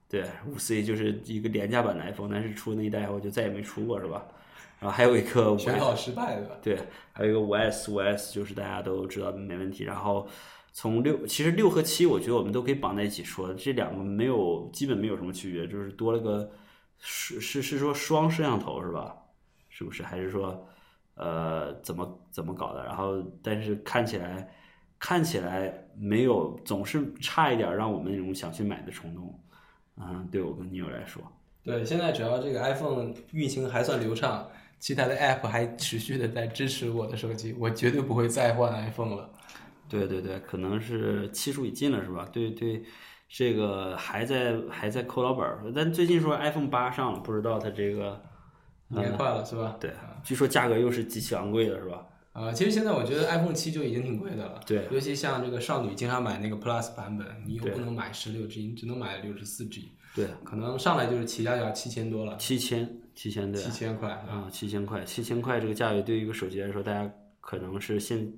[0.08, 4.26] 对，五 C 就是一个廉价版的 iPhone，但是出那一代后就再也没出过是吧？
[4.80, 6.78] 然后还有一个五全考失败的，对，
[7.12, 9.84] 还有一个五 S，五 S 就是大家都知道没问题。
[9.84, 10.26] 然后
[10.72, 16.50] 从六，其实六和七，我觉得我们都可以绑在一起说，这两个没有基本没有什么区别，就是多了个
[17.00, 19.16] 是是是说双摄像头是吧？
[19.70, 20.04] 是不是？
[20.04, 20.68] 还是说
[21.16, 22.84] 呃怎么怎么搞的？
[22.86, 24.50] 然后但是看起来
[25.00, 29.40] 看起来没有，总是差一点让我们那种想去买的冲动。
[30.00, 31.22] 嗯，对我跟女友来说，
[31.64, 34.48] 对，现在只要这个 iPhone 运行还算流畅，
[34.80, 39.30] 其他的 App 还持续的在支持我的手机，我绝对不会再换 iPhone 了。
[39.90, 42.28] 对对对，可能是期数已尽了，是吧？
[42.32, 42.84] 对对，
[43.28, 48.22] 这个还在还在扣老本儿，但最近说 iPhone 八上了，不知道它这个，
[48.88, 49.78] 年快了是吧？
[49.80, 49.92] 对，
[50.24, 52.06] 据说价格又是极其昂贵的，是吧？
[52.32, 54.62] 啊、其实现在我觉得 iPhone 七就已经挺贵的了。
[54.64, 64.12] 对尤其像这个少女经常买那个 Plus 版本，你又不能买十六 G，你只能买六十四 G，对，可能上来就是起价就要七千多了，七千七千对七，千块？
[64.12, 67.12] 啊，七千块，七千块这个价位对于一个手机来说，大家
[67.42, 68.32] 可能是现，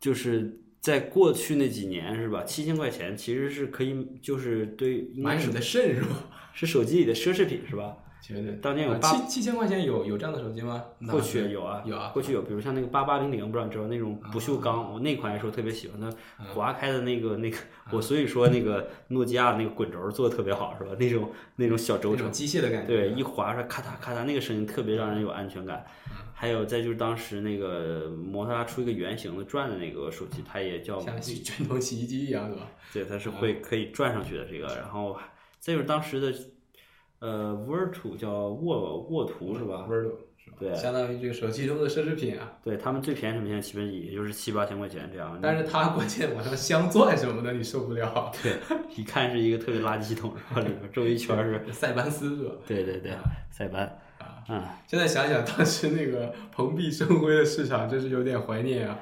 [0.00, 2.42] 就是在过去那几年是吧？
[2.44, 6.16] 七千块钱其实是可以，就是对，买你的肾是吧？
[6.54, 7.96] 是手机里的奢侈品是吧？
[8.22, 8.52] 绝对。
[8.62, 10.84] 当年有八啊七七千块钱有有这样的手机吗？
[10.98, 12.10] 那过去有啊，有啊。
[12.12, 17.56] 过去有，比如像那个八八零零，不知道你知道那种不锈钢，我那款还是我特别喜欢，它划开的那个那个，
[17.92, 20.90] 我所以说那个诺基亚那个滚轴做的特别好，是吧？
[20.98, 22.88] 那种那种小轴承，机械的感觉。
[22.88, 25.84] 对，一划出来咔嗒咔嗒，那个声音特别让人有安全感。
[26.40, 32.66] 还有再就是当时那个摩托罗拉出一个圆形的转的那个手机，它也叫像洗卷筒洗衣机一样是吧？
[32.94, 34.74] 对，它是会可以转上去的这个。
[34.76, 35.14] 然后
[35.58, 36.32] 再就是当时的
[37.18, 40.56] 呃 Virtu 叫沃沃图是吧？？Vertu 是吧？
[40.58, 42.56] 对相当于这个手机中的奢侈品啊。
[42.64, 45.38] 对他们最便宜什么现在基本也就是七八千块钱这样。
[45.42, 48.32] 但是它关键往上镶钻什么的，你受不了。
[48.42, 48.54] 对，
[48.96, 50.62] 一看是一个特别垃圾系统，是吧？
[50.62, 52.54] 里面周围一圈是，塞班斯是吧？
[52.66, 53.12] 对对对，
[53.50, 53.92] 塞班，啊，
[54.50, 58.98] 嗯，现在想想当时那个蓬荜生辉的市场，真是有点怀念啊。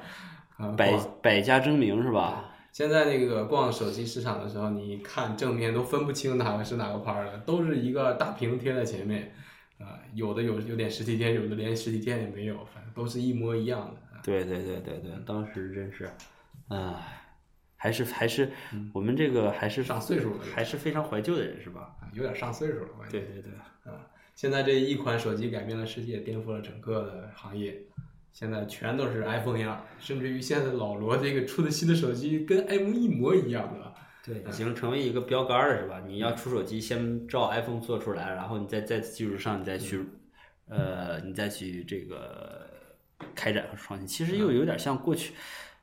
[0.57, 2.45] 啊，百百家争鸣是吧？
[2.71, 9.33] 现在那个逛手机市场的时候，你看正面都分不清哪个是哪个牌儿了，都是一个大屏贴在前面，
[9.79, 14.19] 啊，有的有有点实体店，有的连实体店也没有，反正都是一模一样的。
[14.21, 16.07] 对对对对对，当时真是，
[16.67, 16.93] 唉，
[17.75, 18.51] 还是还是
[18.93, 21.95] 我们这个还是上岁数了，还是非常怀旧的人是吧？
[22.01, 22.89] 啊有点上岁数了。
[23.09, 23.51] 对对对，
[23.91, 23.97] 啊，
[24.39, 27.77] 现在这一款手机改变了世界，颠覆了整个的行业。
[28.31, 33.93] 现在全都是 iPhone 样，甚至于现在老罗这个出的新的手机跟 iPhone 一模一样的。
[34.23, 36.01] 对，已经成为一个标杆了是吧？
[36.07, 40.05] 你要出手机，先照 iPhone 做出来，然后你再在基础上你再去，
[40.69, 42.65] 呃，你再去这个
[43.35, 44.07] 开展和创新。
[44.07, 45.33] 其实又有点像过去，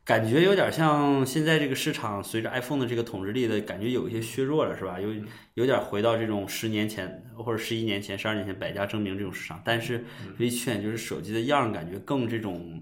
[0.06, 5.00] 感觉有点像现在这个市场随着 iPhone 的这个统治力的感觉有一些削弱了，是吧？
[5.00, 5.08] 有
[5.54, 10.04] 有点回到这种十年前或者十一年前、十二年前百家争鸣这种市场，但是
[10.38, 12.80] 唯一缺点就是手机的样儿感觉更这种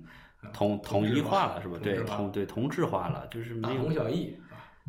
[0.52, 1.78] 统统一化了，是吧？
[1.82, 4.36] 对，同对同质化了，就是大没有同小异。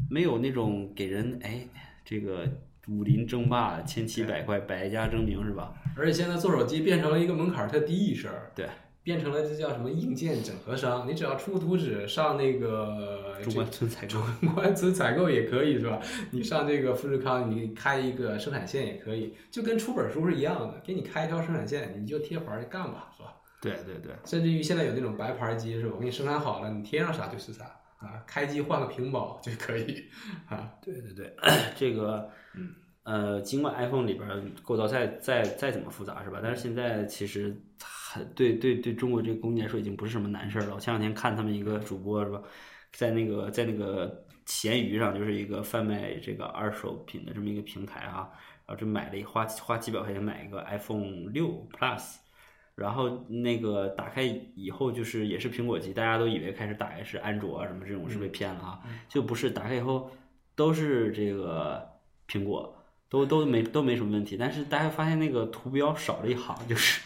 [0.09, 1.65] 没有那种给人哎
[2.03, 2.45] 这个
[2.89, 5.73] 武林争霸、千奇百怪、百家争鸣是吧？
[5.95, 8.67] 而且现在做手机变成了一个门槛儿特低一事儿，对，
[9.05, 16.01] 变成了这叫什么硬件整合商，你只要出个图纸上那个中关村采购，中关村采购也可以是吧？
[16.31, 23.31] 你上这个富士康，你开一个生产线也可以，就跟出本书是一样的，给你开一条生产线，你就贴牌干吧，是吧？
[23.61, 25.91] 对对对甚至于现在有那种白牌机是吧？
[25.93, 27.63] 我给你生产好了，你贴上啥就是啥
[27.99, 30.03] 啊，开机换个屏保就可以
[30.49, 30.73] 啊。
[30.83, 31.35] 对对对，
[31.77, 32.27] 这个
[33.03, 36.39] 呃，尽管 iPhone 里边儿构造再再再怎么复杂是吧？
[36.41, 37.55] 但是现在其实
[38.15, 40.75] 很对对对中国这个工业来说已经不是什么难事儿了。
[40.75, 42.41] 我前两天看他们一个主播是吧，
[42.93, 48.29] 在那个在那个闲鱼上就是一个贩卖这个二手品的这么一个平台啊，
[48.65, 52.15] 然后就买了一花花几百块钱买一个 iPhone 六 Plus，
[52.75, 54.23] 然后那个打开
[54.55, 60.09] 以后就是也是苹果机，大家都以为开始打开是安卓啊什么这种是被骗了啊，就不是，打开以后
[60.55, 61.85] 都是这个
[62.29, 62.73] 苹果，
[63.09, 67.01] 都都没都没什么问题，但是大家发现那个图标少了一行，就是，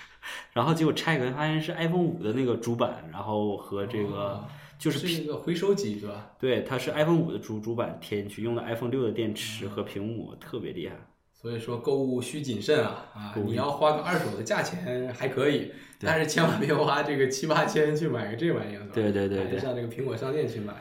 [0.53, 4.45] 然后结果拆开发现是 iPhone 五的那个主板，然后和这个哦
[4.77, 6.31] 就是是一个回收机是吧？
[6.39, 10.95] 对，它是 iPhone 五的主主板贴进去，用的 iPhone 六的电池和屏幕，特别厉害。
[11.33, 13.33] 所以说购物需谨慎啊啊！
[13.45, 20.73] 你要花个二手的价钱还可以，但是千万别花这个七八千去买个这玩意儿，对对对上这个苹果商店去买。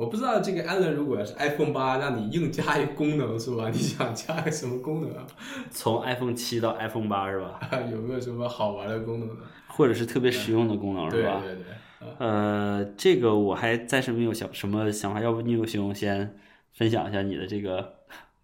[0.00, 3.68] 我不知道这个 Allen 如果是 iPhone 八，让你硬加一功能是吧？
[3.68, 5.26] 你想加个什么功能啊？
[5.70, 7.60] 从 iPhone 七到 iPhone 八是吧？
[7.92, 9.34] 有没有什么好玩的功能呢？
[9.68, 11.42] 或者是特别实用的功能对是吧？
[11.44, 11.64] 对对，
[12.00, 16.34] 对呃，这个我还暂时没有想什么想法，要不你有熊先
[16.72, 17.96] 分享一下你的这个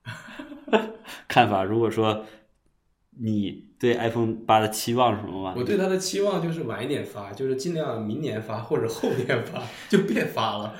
[1.26, 1.64] 看法？
[1.64, 2.22] 如果说
[3.18, 5.54] 你对 iPhone 八的期望是什么吗？
[5.56, 10.74] 我对它的期望就是晚一点发，就是尽量明年发或者后年发，就别发了，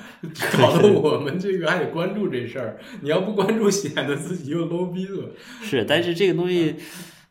[0.57, 2.79] 搞得我们这个还得关注这事儿。
[3.01, 5.29] 你要不关注，显得自己又 low 逼了。
[5.61, 6.75] 是，但是这个东西，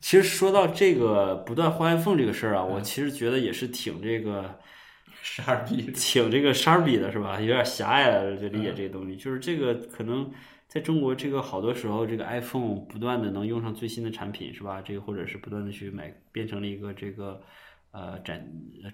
[0.00, 4.56] 其实说到这个不断换 iPhone 这个事儿啊，我其实觉得也是挺这个。
[5.28, 7.40] 十二逼，挺这个傻逼的是吧？
[7.40, 9.16] 有点狭隘了，就理解这个东西。
[9.16, 10.30] 就是这个可能
[10.76, 14.82] 在中国，这个好多时候，这个 iPhone 不断的能用上最新的产品是吧？
[14.82, 17.40] 这个或者是不断的去买，变成了一个这个
[17.92, 18.46] 呃展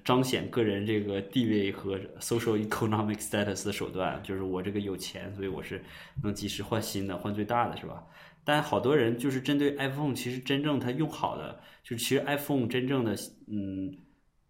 [0.04, 4.22] 彰显个人这个地位和 social economic status 的手段。
[4.22, 5.82] 就是我这个有钱，所以我是
[6.22, 8.00] 能及时换新的，换最大的是吧？
[8.44, 13.16] 但好多人就是针对 iPhone，其实真正它用好的，就是其实 iPhone 真正的
[13.48, 13.92] 嗯。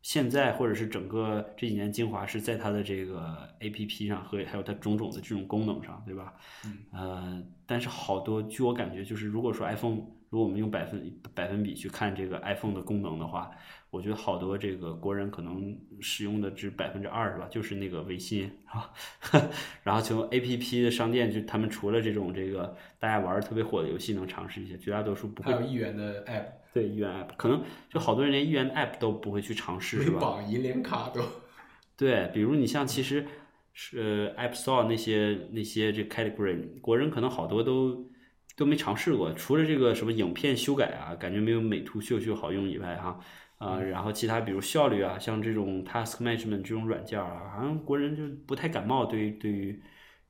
[0.03, 6.35] 现在或者是整个这几年精华是在它的这个 A P P 上和还有它种种的这种功能上，对吧？
[6.67, 6.79] 嗯。
[6.93, 9.97] 呃，但是好多，据我感觉，就是如果说 iPhone，
[10.29, 13.51] 如果我们用百分百分比去看这个 iPhone 的功能的话，
[13.91, 17.47] 我觉得好多这个国人可能使用的只百分之二是吧？
[17.51, 18.91] 就是那个微信啊，
[19.85, 30.15] 然后从 A P P 的商店，就他们除了这种这个大家玩的特别火的游戏能尝试一些，绝大多数不会还有一元的 app，对一元 App，可能就好多人连一元 App 都不会去尝试，是吧？
[30.15, 31.21] 没绑银联卡都。
[31.97, 33.27] 对，比如你像其实
[33.73, 38.11] 是呃 App Store 那些那些这 category，国人可能好多都
[38.57, 43.21] 都没尝试过，除了这个什么影片修改啊，感觉没有美图秀秀好用以外，哈
[43.59, 49.81] 啊、然后其他比如效率啊，像这种 Task Management 这种软件啊，好像国人就不太感冒对于对于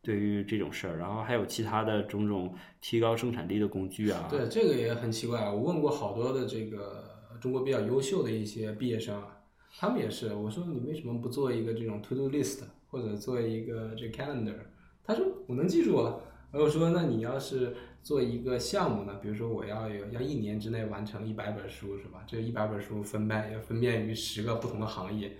[0.03, 5.49] 对于这种事儿，然后还有其他的种种提高生产力的工具啊，对，这个也很奇怪。
[5.49, 7.05] 我问过好多的这个
[7.41, 9.41] 中国比较优秀的一些毕业生啊，
[9.79, 14.57] 他们也是，我说你为什么不做一个这种 to do list，或者做一个这 calendar？
[15.05, 16.19] 他说我能记住啊。
[16.51, 22.23] 然后说那你要是做一个项目呢，比如说我要有要一年之内完成一百本书是吧？
[22.27, 25.35] 这一百本书分派分辨于十个不同的行业。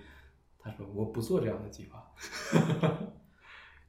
[0.57, 2.03] 他说我不做这样的计划。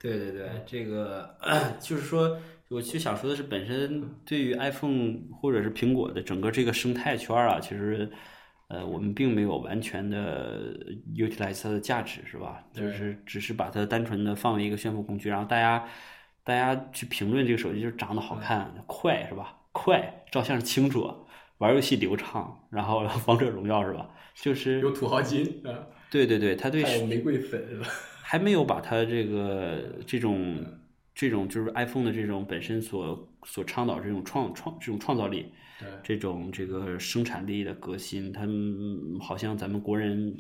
[0.05, 1.35] 对对对，这个
[1.81, 2.39] 就是说，
[2.69, 8.11] 我就想说的是，本身对于 iPhone 或者是苹果的整个这个生态圈啊，其实，
[8.69, 10.75] 呃，我们并没有完全的
[11.17, 12.63] utilize 它的价值，是吧？
[12.75, 15.89] 就是只是把它单纯的放为一个炫富工具，然后大家
[16.45, 19.57] 大家去评论这个手机就是长得好看、快，是吧？
[19.73, 21.11] 快，照相清楚，
[21.57, 24.11] 玩游戏流畅，然后 王者荣耀是吧？
[24.35, 27.87] 就是有土豪金啊，对对对，它对玫瑰粉是吧？
[28.27, 30.65] 还没有把它这个这种
[31.15, 35.89] 这种就是 iPhone 的这种本身所所倡导这种创创这种创造力，对。
[36.03, 40.35] 这种这个生产力的革新，他们好像咱们国人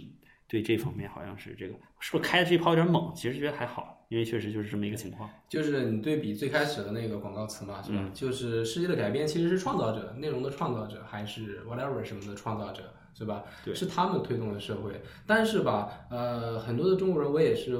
[0.48, 3.12] 对这方面好像是这个是不是开的这一炮有点猛？
[3.14, 5.28] 其实觉得还好，因为确实就是这么一个情况。
[5.46, 8.10] 就是你对比最开始的那个广告词嘛，是吧？
[8.14, 12.82] 就是世界的改变其实是创造者，内容的创造者，还是 whatever 什么的创造者，
[13.14, 13.44] 是吧？
[13.64, 15.00] 对是他们推动了社会。
[15.26, 17.78] 但是吧，呃，很多的中国人我也是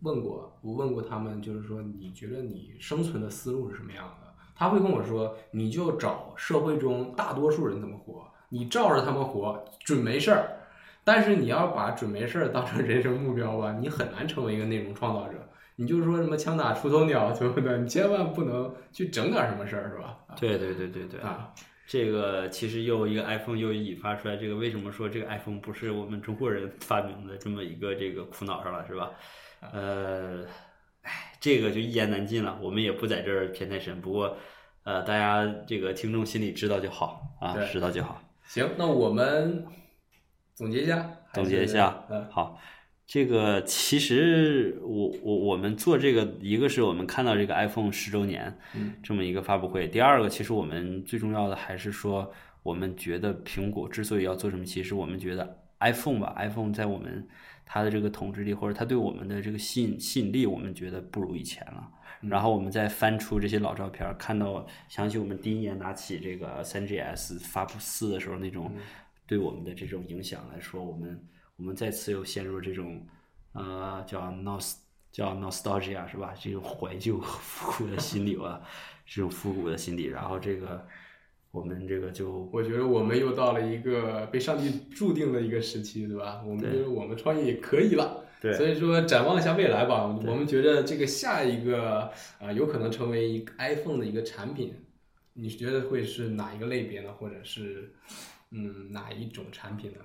[0.00, 4.26] 问过，我问过他们，就是说你觉得你生存的思路是什么样的？
[4.54, 10.50] 他会跟我说，你就找社会中大多数人怎么活，你照着他们活，准没事儿。
[11.04, 15.38] 但是你要把准没事儿当成人生目标吧，你很难成为一个内容创造者。
[15.76, 20.16] 你就是说什么枪打出头鸟什么的，你千万不能去整点什么事儿，是吧？
[20.40, 21.52] 对对对对对，啊，
[21.86, 29.12] 这个其实又一个 iPhone 又引发出来这个为什么说这个 iPhone 不是我们中国人发明的这么一个这个苦恼上了，是吧？
[29.72, 30.44] 呃，
[31.02, 34.00] 哎，这个就一言难尽了，我们也不在这儿偏太深。
[34.00, 34.36] 不过，
[34.82, 38.20] 呃，大家这个听众心里知道就好啊，知道就好。
[38.44, 39.64] 行，那我们
[40.54, 42.60] 总结一下，总结一下，嗯，好，
[43.06, 52.32] 这个其实我我我们做这个，一个是我们看到这个 iPhone 十周年嗯这么一个发布会，第二个其实我们最重要的还是说，
[52.64, 57.28] 我们觉得苹果之所以要做这么，其实我们觉得 iPhone 吧，iPhone 在我们
[57.64, 61.88] 它的这个统治力或者它对我们的这个吸引吸引力，我们觉得不如以前了。
[62.22, 68.72] 然后我们再翻出这些老照片，看到想起我们第一年拿起这个 3GS 发布四的时候那种
[69.26, 71.20] 对我们的这种影响来说，我们
[71.56, 73.06] 我们再次又陷入这种
[73.52, 74.76] 呃叫 nos
[75.10, 76.34] 叫 nostalgia 是吧？
[76.38, 78.60] 这种怀旧复古的心理吧，
[79.06, 80.04] 这种复古的心理。
[80.04, 80.86] 然后这个
[81.50, 86.42] 我们这个就我觉得我们又到了一个被上帝注定的一个时期，对吧？
[86.44, 88.24] 我们觉得我们创业也可以了。
[88.38, 94.74] 对所以说展望一下未来吧，我们觉得这个下一个啊、有可能成为一个 iPhone 的一个产品，
[95.32, 97.10] 你觉得会是哪一个类别呢？
[97.14, 97.94] 或者是
[98.50, 100.00] 嗯哪一种产品呢？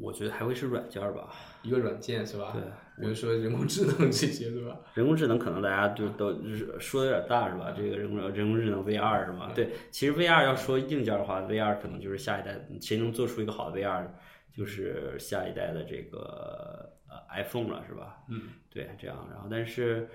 [0.00, 1.28] 我觉得还会是软件儿吧。
[1.62, 2.52] 一个软件是吧？
[2.52, 2.62] 对，
[3.02, 4.76] 比如说人工智能这些，是吧？
[4.94, 7.72] 人工智能可能大家就都就是说的有点大是吧？
[7.76, 9.50] 这个人工人工智能 VR 是吗？
[9.54, 14.06] 对，其实 VR 要说硬件的话，VR 可能就是下一代，谁能做出一个好的 VR，
[14.52, 18.18] 就是下一代的这个呃 iPhone 了是吧？
[18.28, 20.08] 嗯，对，这样，然后但是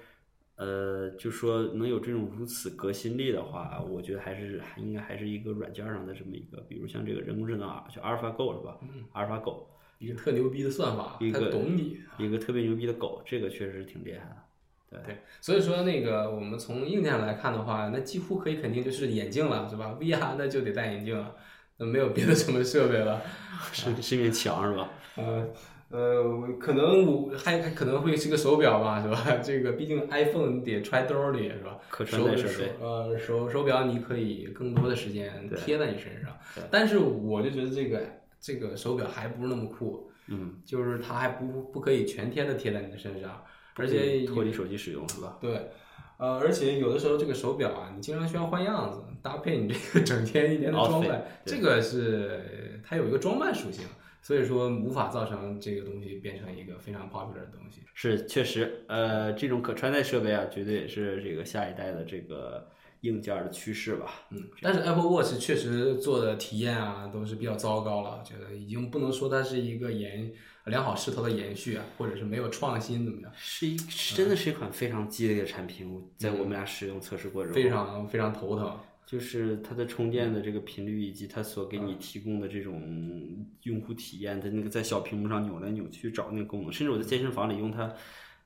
[0.59, 8.77] 呃，就说能有这种如此革新力的话，我觉得还是还应该还是一个软件上的这么一个，比如像这个人工智能啊，就阿尔法狗是吧？
[8.81, 11.97] 嗯阿尔法狗一个特牛逼的算法，它一个懂你。
[12.17, 15.01] 一个特别牛逼的狗，这个确实挺厉害的。
[15.05, 21.35] 对，所以说那个我们从硬件来看的话，那几乎可以肯定就是眼镜了，是吧？VR 那就得戴眼镜了，
[21.77, 23.21] 那没有别的什么设备了。
[23.71, 24.89] 是是面墙是吧？
[25.15, 25.47] 呃
[25.89, 29.37] 呃，可能我还还可能会是个手表吧，是吧？
[29.43, 31.77] 这个毕竟 iPhone 得揣兜里，是吧？
[31.89, 36.31] 可穿手戴设备手呃手手表你可以更多的时间贴在你身上，
[36.69, 38.01] 但是我就觉得这个
[38.39, 43.43] 这个手表还不是那么酷，嗯，就是它还不不可以全天的贴在你的身上，
[43.75, 45.37] 而且脱离手机使用是吧？
[45.41, 45.69] 对，
[46.17, 53.85] 呃，而且有的时候这个手表啊，你经常需要换样子，搭配你这个整天一天的装扮这个是它有一个装扮属性，
[54.21, 57.81] 所以说无法造成这个东西变成一个非常 popular 的东西。
[57.93, 62.69] 是确实，呃，这种可穿戴设备啊，绝对也是这个下一代的这个
[63.01, 64.21] 硬件的趋势吧。
[64.29, 70.31] 嗯，但是 Apple Watch 确实做的体验啊都是比较糟糕了，我觉得已经不能说它是一个延
[70.65, 78.79] 良好势头的延续啊，或者是没有创新怎么样，是一真的是一款非常鸡肋的产品，我在我们俩使用测试过程中，非常非常头疼。
[79.09, 87.91] 就是它的充电的这个频率以及它所给你提供的这种用户体验，它那个在小屏幕上扭来扭去找那个功能，甚至我在健身房里用它，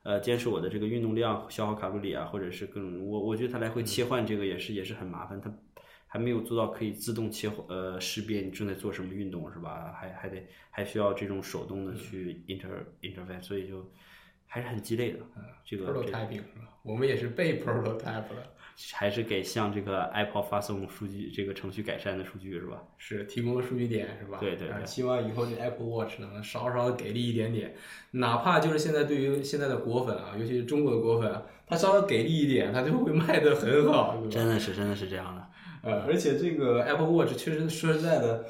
[0.04, 5.54] 呃，监视我的这个运动量、消耗卡路里啊，或者是各种，我我觉得它来回切换这个也是也是很麻烦，它
[6.08, 9.92] 还没有做到可以自动切换呃识别你正在做什么运动是吧？
[10.00, 12.70] 还还得还需要这种手动的去 inter
[13.02, 13.92] interface，所以就
[14.46, 15.20] 还是很鸡肋的。
[15.66, 16.80] 这个这个 prototyping 是吧？
[16.84, 18.50] 我们也是被 prototype 了。
[18.94, 22.82] 还是给向这个 Apple 发送数据这个程序改善的数据是吧？
[22.98, 24.38] 是提供了数据点是吧？
[24.40, 27.76] 对对对啊希望以后这 Apple Watch 能稍稍给力一点点，
[28.12, 34.30] 哪怕就是现在对于现在的果粉啊，尤其是中国的果粉啊，它稍微给力一点，它就会卖得很好，是吧？
[34.30, 35.48] 真的是真的是这样的。
[35.84, 38.46] 呃，而且这个 Apple Watch 确实说实在的，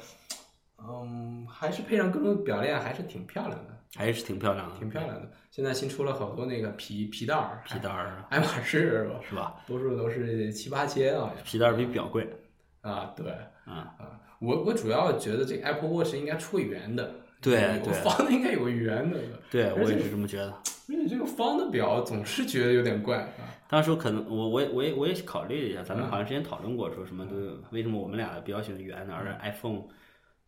[0.78, 5.30] 嗯，还是配上各种表链还是挺漂亮的，还是挺漂亮的，挺漂亮的。
[5.50, 9.20] 现在新出了好多那个皮皮带儿，皮带儿爱马仕是吧？
[9.28, 9.56] 是吧？
[9.66, 12.28] 多数都是七八千啊，皮带儿比表贵，
[12.80, 13.26] 啊，对。
[13.64, 19.18] 啊，啊，我我主要觉得这个 Apple Watch 应该出个圆的，对我方的应该有个圆的，
[19.50, 20.50] 对我也是这么觉得。
[20.50, 23.48] 而且这个方的表总是觉得有点怪啊。
[23.68, 29.84] 当时可能我我也我也我也考虑了一下，咱们好像之前讨论过，说什么都有为什么我们俩比较喜欢圆的，而 iPhone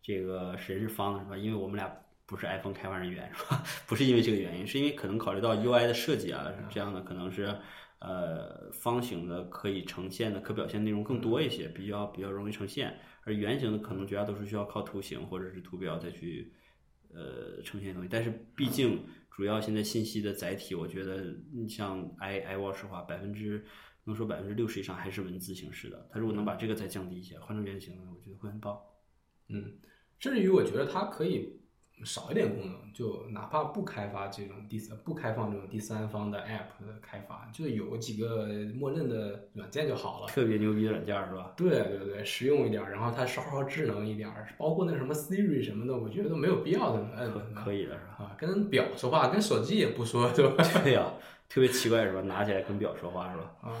[0.03, 1.37] 这个谁是方的，是吧？
[1.37, 1.91] 因为我们俩
[2.27, 3.63] 不是 iPhone 开发人员，是吧？
[3.87, 7.57] 不是因为这个原因，是因为可能考虑到 UI 的设计啊，这样的可能是
[7.99, 16.53] 呃方形的可以呈现的可表现内容更多一些，比较比较容易呈现，而圆形的可能绝大多数需要靠图形或者是图标再去
[17.13, 23.63] 呃呈现东西，但是毕竟主要现在信息的载体，我觉得你像 i iWatch 的话，百分之
[24.03, 28.77] 能说百分之六十以上还是文字形式的，它如果能把这个再降低一些，换成圆形的，我觉得会很棒。
[29.49, 29.77] 嗯，
[30.19, 31.59] 甚至于我觉得它可以
[32.03, 40.27] 少一点功能，就哪怕不开发这种第三不开放这种第三方的 App 的开发，就有几个默认的软件就好了。
[40.27, 41.51] 特别牛逼的软件儿是吧？
[41.57, 48.25] 对对对，实用一点儿，然后它稍稍智能一点儿，包括那什么 Siri 什么的，我觉得都没有必要这么摁可可以的是吧？
[48.25, 50.63] 啊，跟表说话，跟手机也不说，对吧？
[50.83, 51.11] 对呀、
[51.49, 52.21] 特别奇怪是吧？
[52.21, 53.51] 拿起来跟表说话是吧？
[53.61, 53.73] 啊，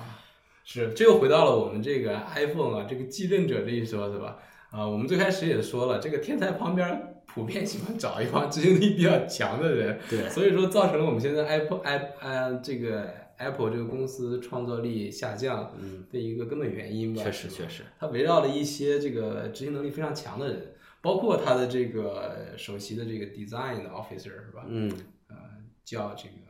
[0.63, 4.39] 是，这又回到了我们这个 iPhone 啊，这个继任者这一说，是吧？
[4.71, 10.27] 啊，我们最开始也说了，这个天才旁边普遍喜欢找一帮执行力比较强的人，对。
[10.29, 15.71] 所以说造成了我们现在 Apple App 呃这个 Apple 这个公司创造力下降
[16.11, 17.21] 的一个根本原因吧。
[17.23, 24.65] 确实确实，它围绕了一些这个执行能力非常强的人，包括他的这个首席的这个 design officer 是吧？
[24.67, 24.91] 嗯。
[25.29, 25.35] 呃，
[25.83, 26.47] 叫这个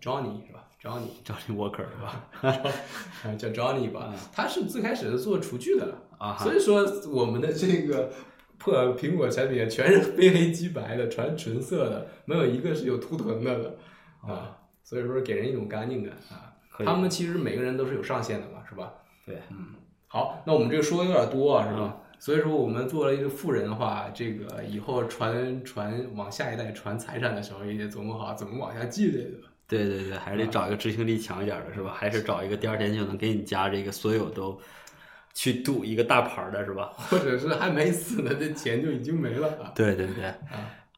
[0.00, 2.30] Johnny 是吧？Johnny，Johnny Walker 是吧？
[2.40, 5.94] 啊， 叫 Johnny 吧，他是最开始是做厨具的。
[6.18, 6.44] 啊哈。
[6.44, 8.10] 所以说我们的这个
[8.62, 13.74] 破苹果产品全是非黑即白的，全纯色的，没有一个是有图腾的的
[14.20, 16.54] 啊，所以说给人一种干净感啊。
[16.84, 18.92] 他们其实每个人都是有上限的嘛，是吧？
[19.26, 19.74] 对，嗯
[20.06, 21.96] 好，那我们这个说的有点多啊，是吧？
[22.18, 29.48] 所以说我们作为一个富人的话，这个以后传传往下一代传财产的时候，也得琢磨好怎么往下继这个。
[29.66, 31.92] 对对对，还是得找一个执行力强一点的，是吧？
[31.92, 34.58] 还是找一个第二天就能给你家这个所有都
[35.34, 36.92] 去赌一个大牌的，是吧？
[37.10, 39.94] 或者是还没死呢，这钱就已经没了对。
[39.94, 40.34] 对对对，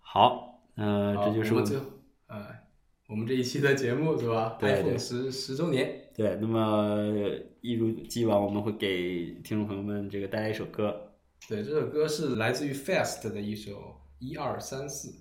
[0.01, 1.85] 好，呃，这就是我们我们最后，
[2.27, 2.47] 呃，
[3.09, 6.37] 我们这一期的节目是吧对对？iPhone 十十周年，对。
[6.41, 7.13] 那么
[7.61, 11.13] 一如既往，我们会给听众朋友们这个带来一首歌，
[11.49, 15.15] 对，这首歌是来自于 Fast 的一首一二三四，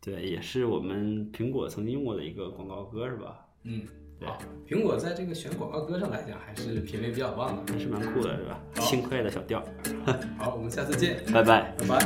[0.00, 3.46] 对，也是我们苹果曾经用过的一个广告歌，是吧？
[3.64, 3.82] 嗯，
[4.20, 7.72] 对好，苹果在这个选广告歌上来讲，还是品味比较棒的。
[7.72, 8.60] 还是蛮酷的，是吧？
[8.74, 9.64] 轻快的小调，
[10.38, 11.74] 好，我们下次见，拜拜。
[11.78, 11.98] 拜拜。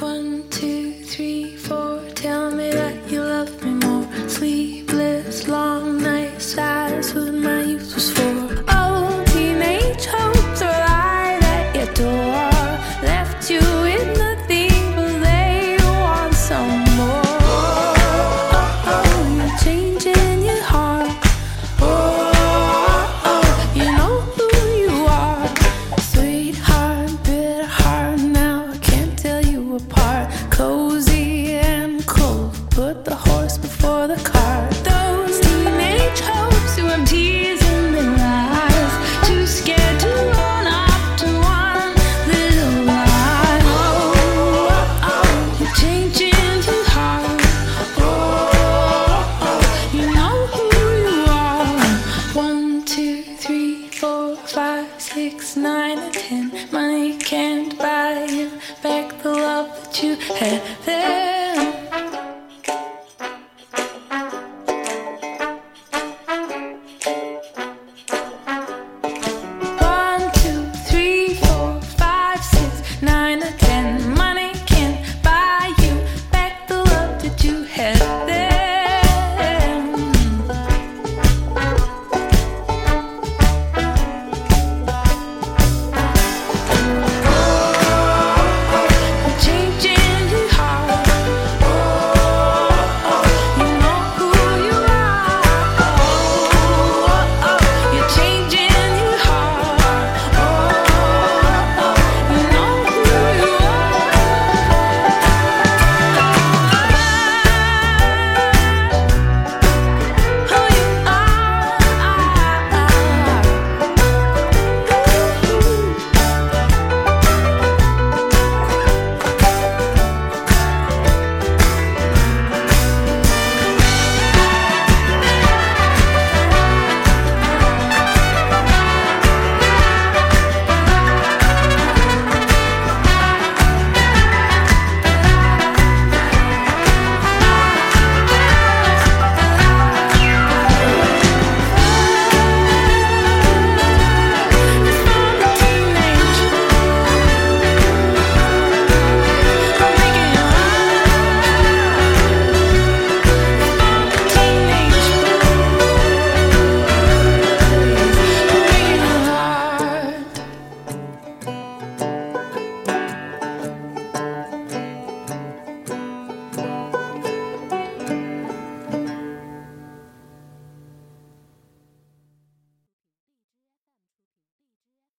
[0.00, 2.00] One, two, three, four.
[2.14, 4.06] Tell me that you love me more.
[4.26, 5.89] Sleepless, long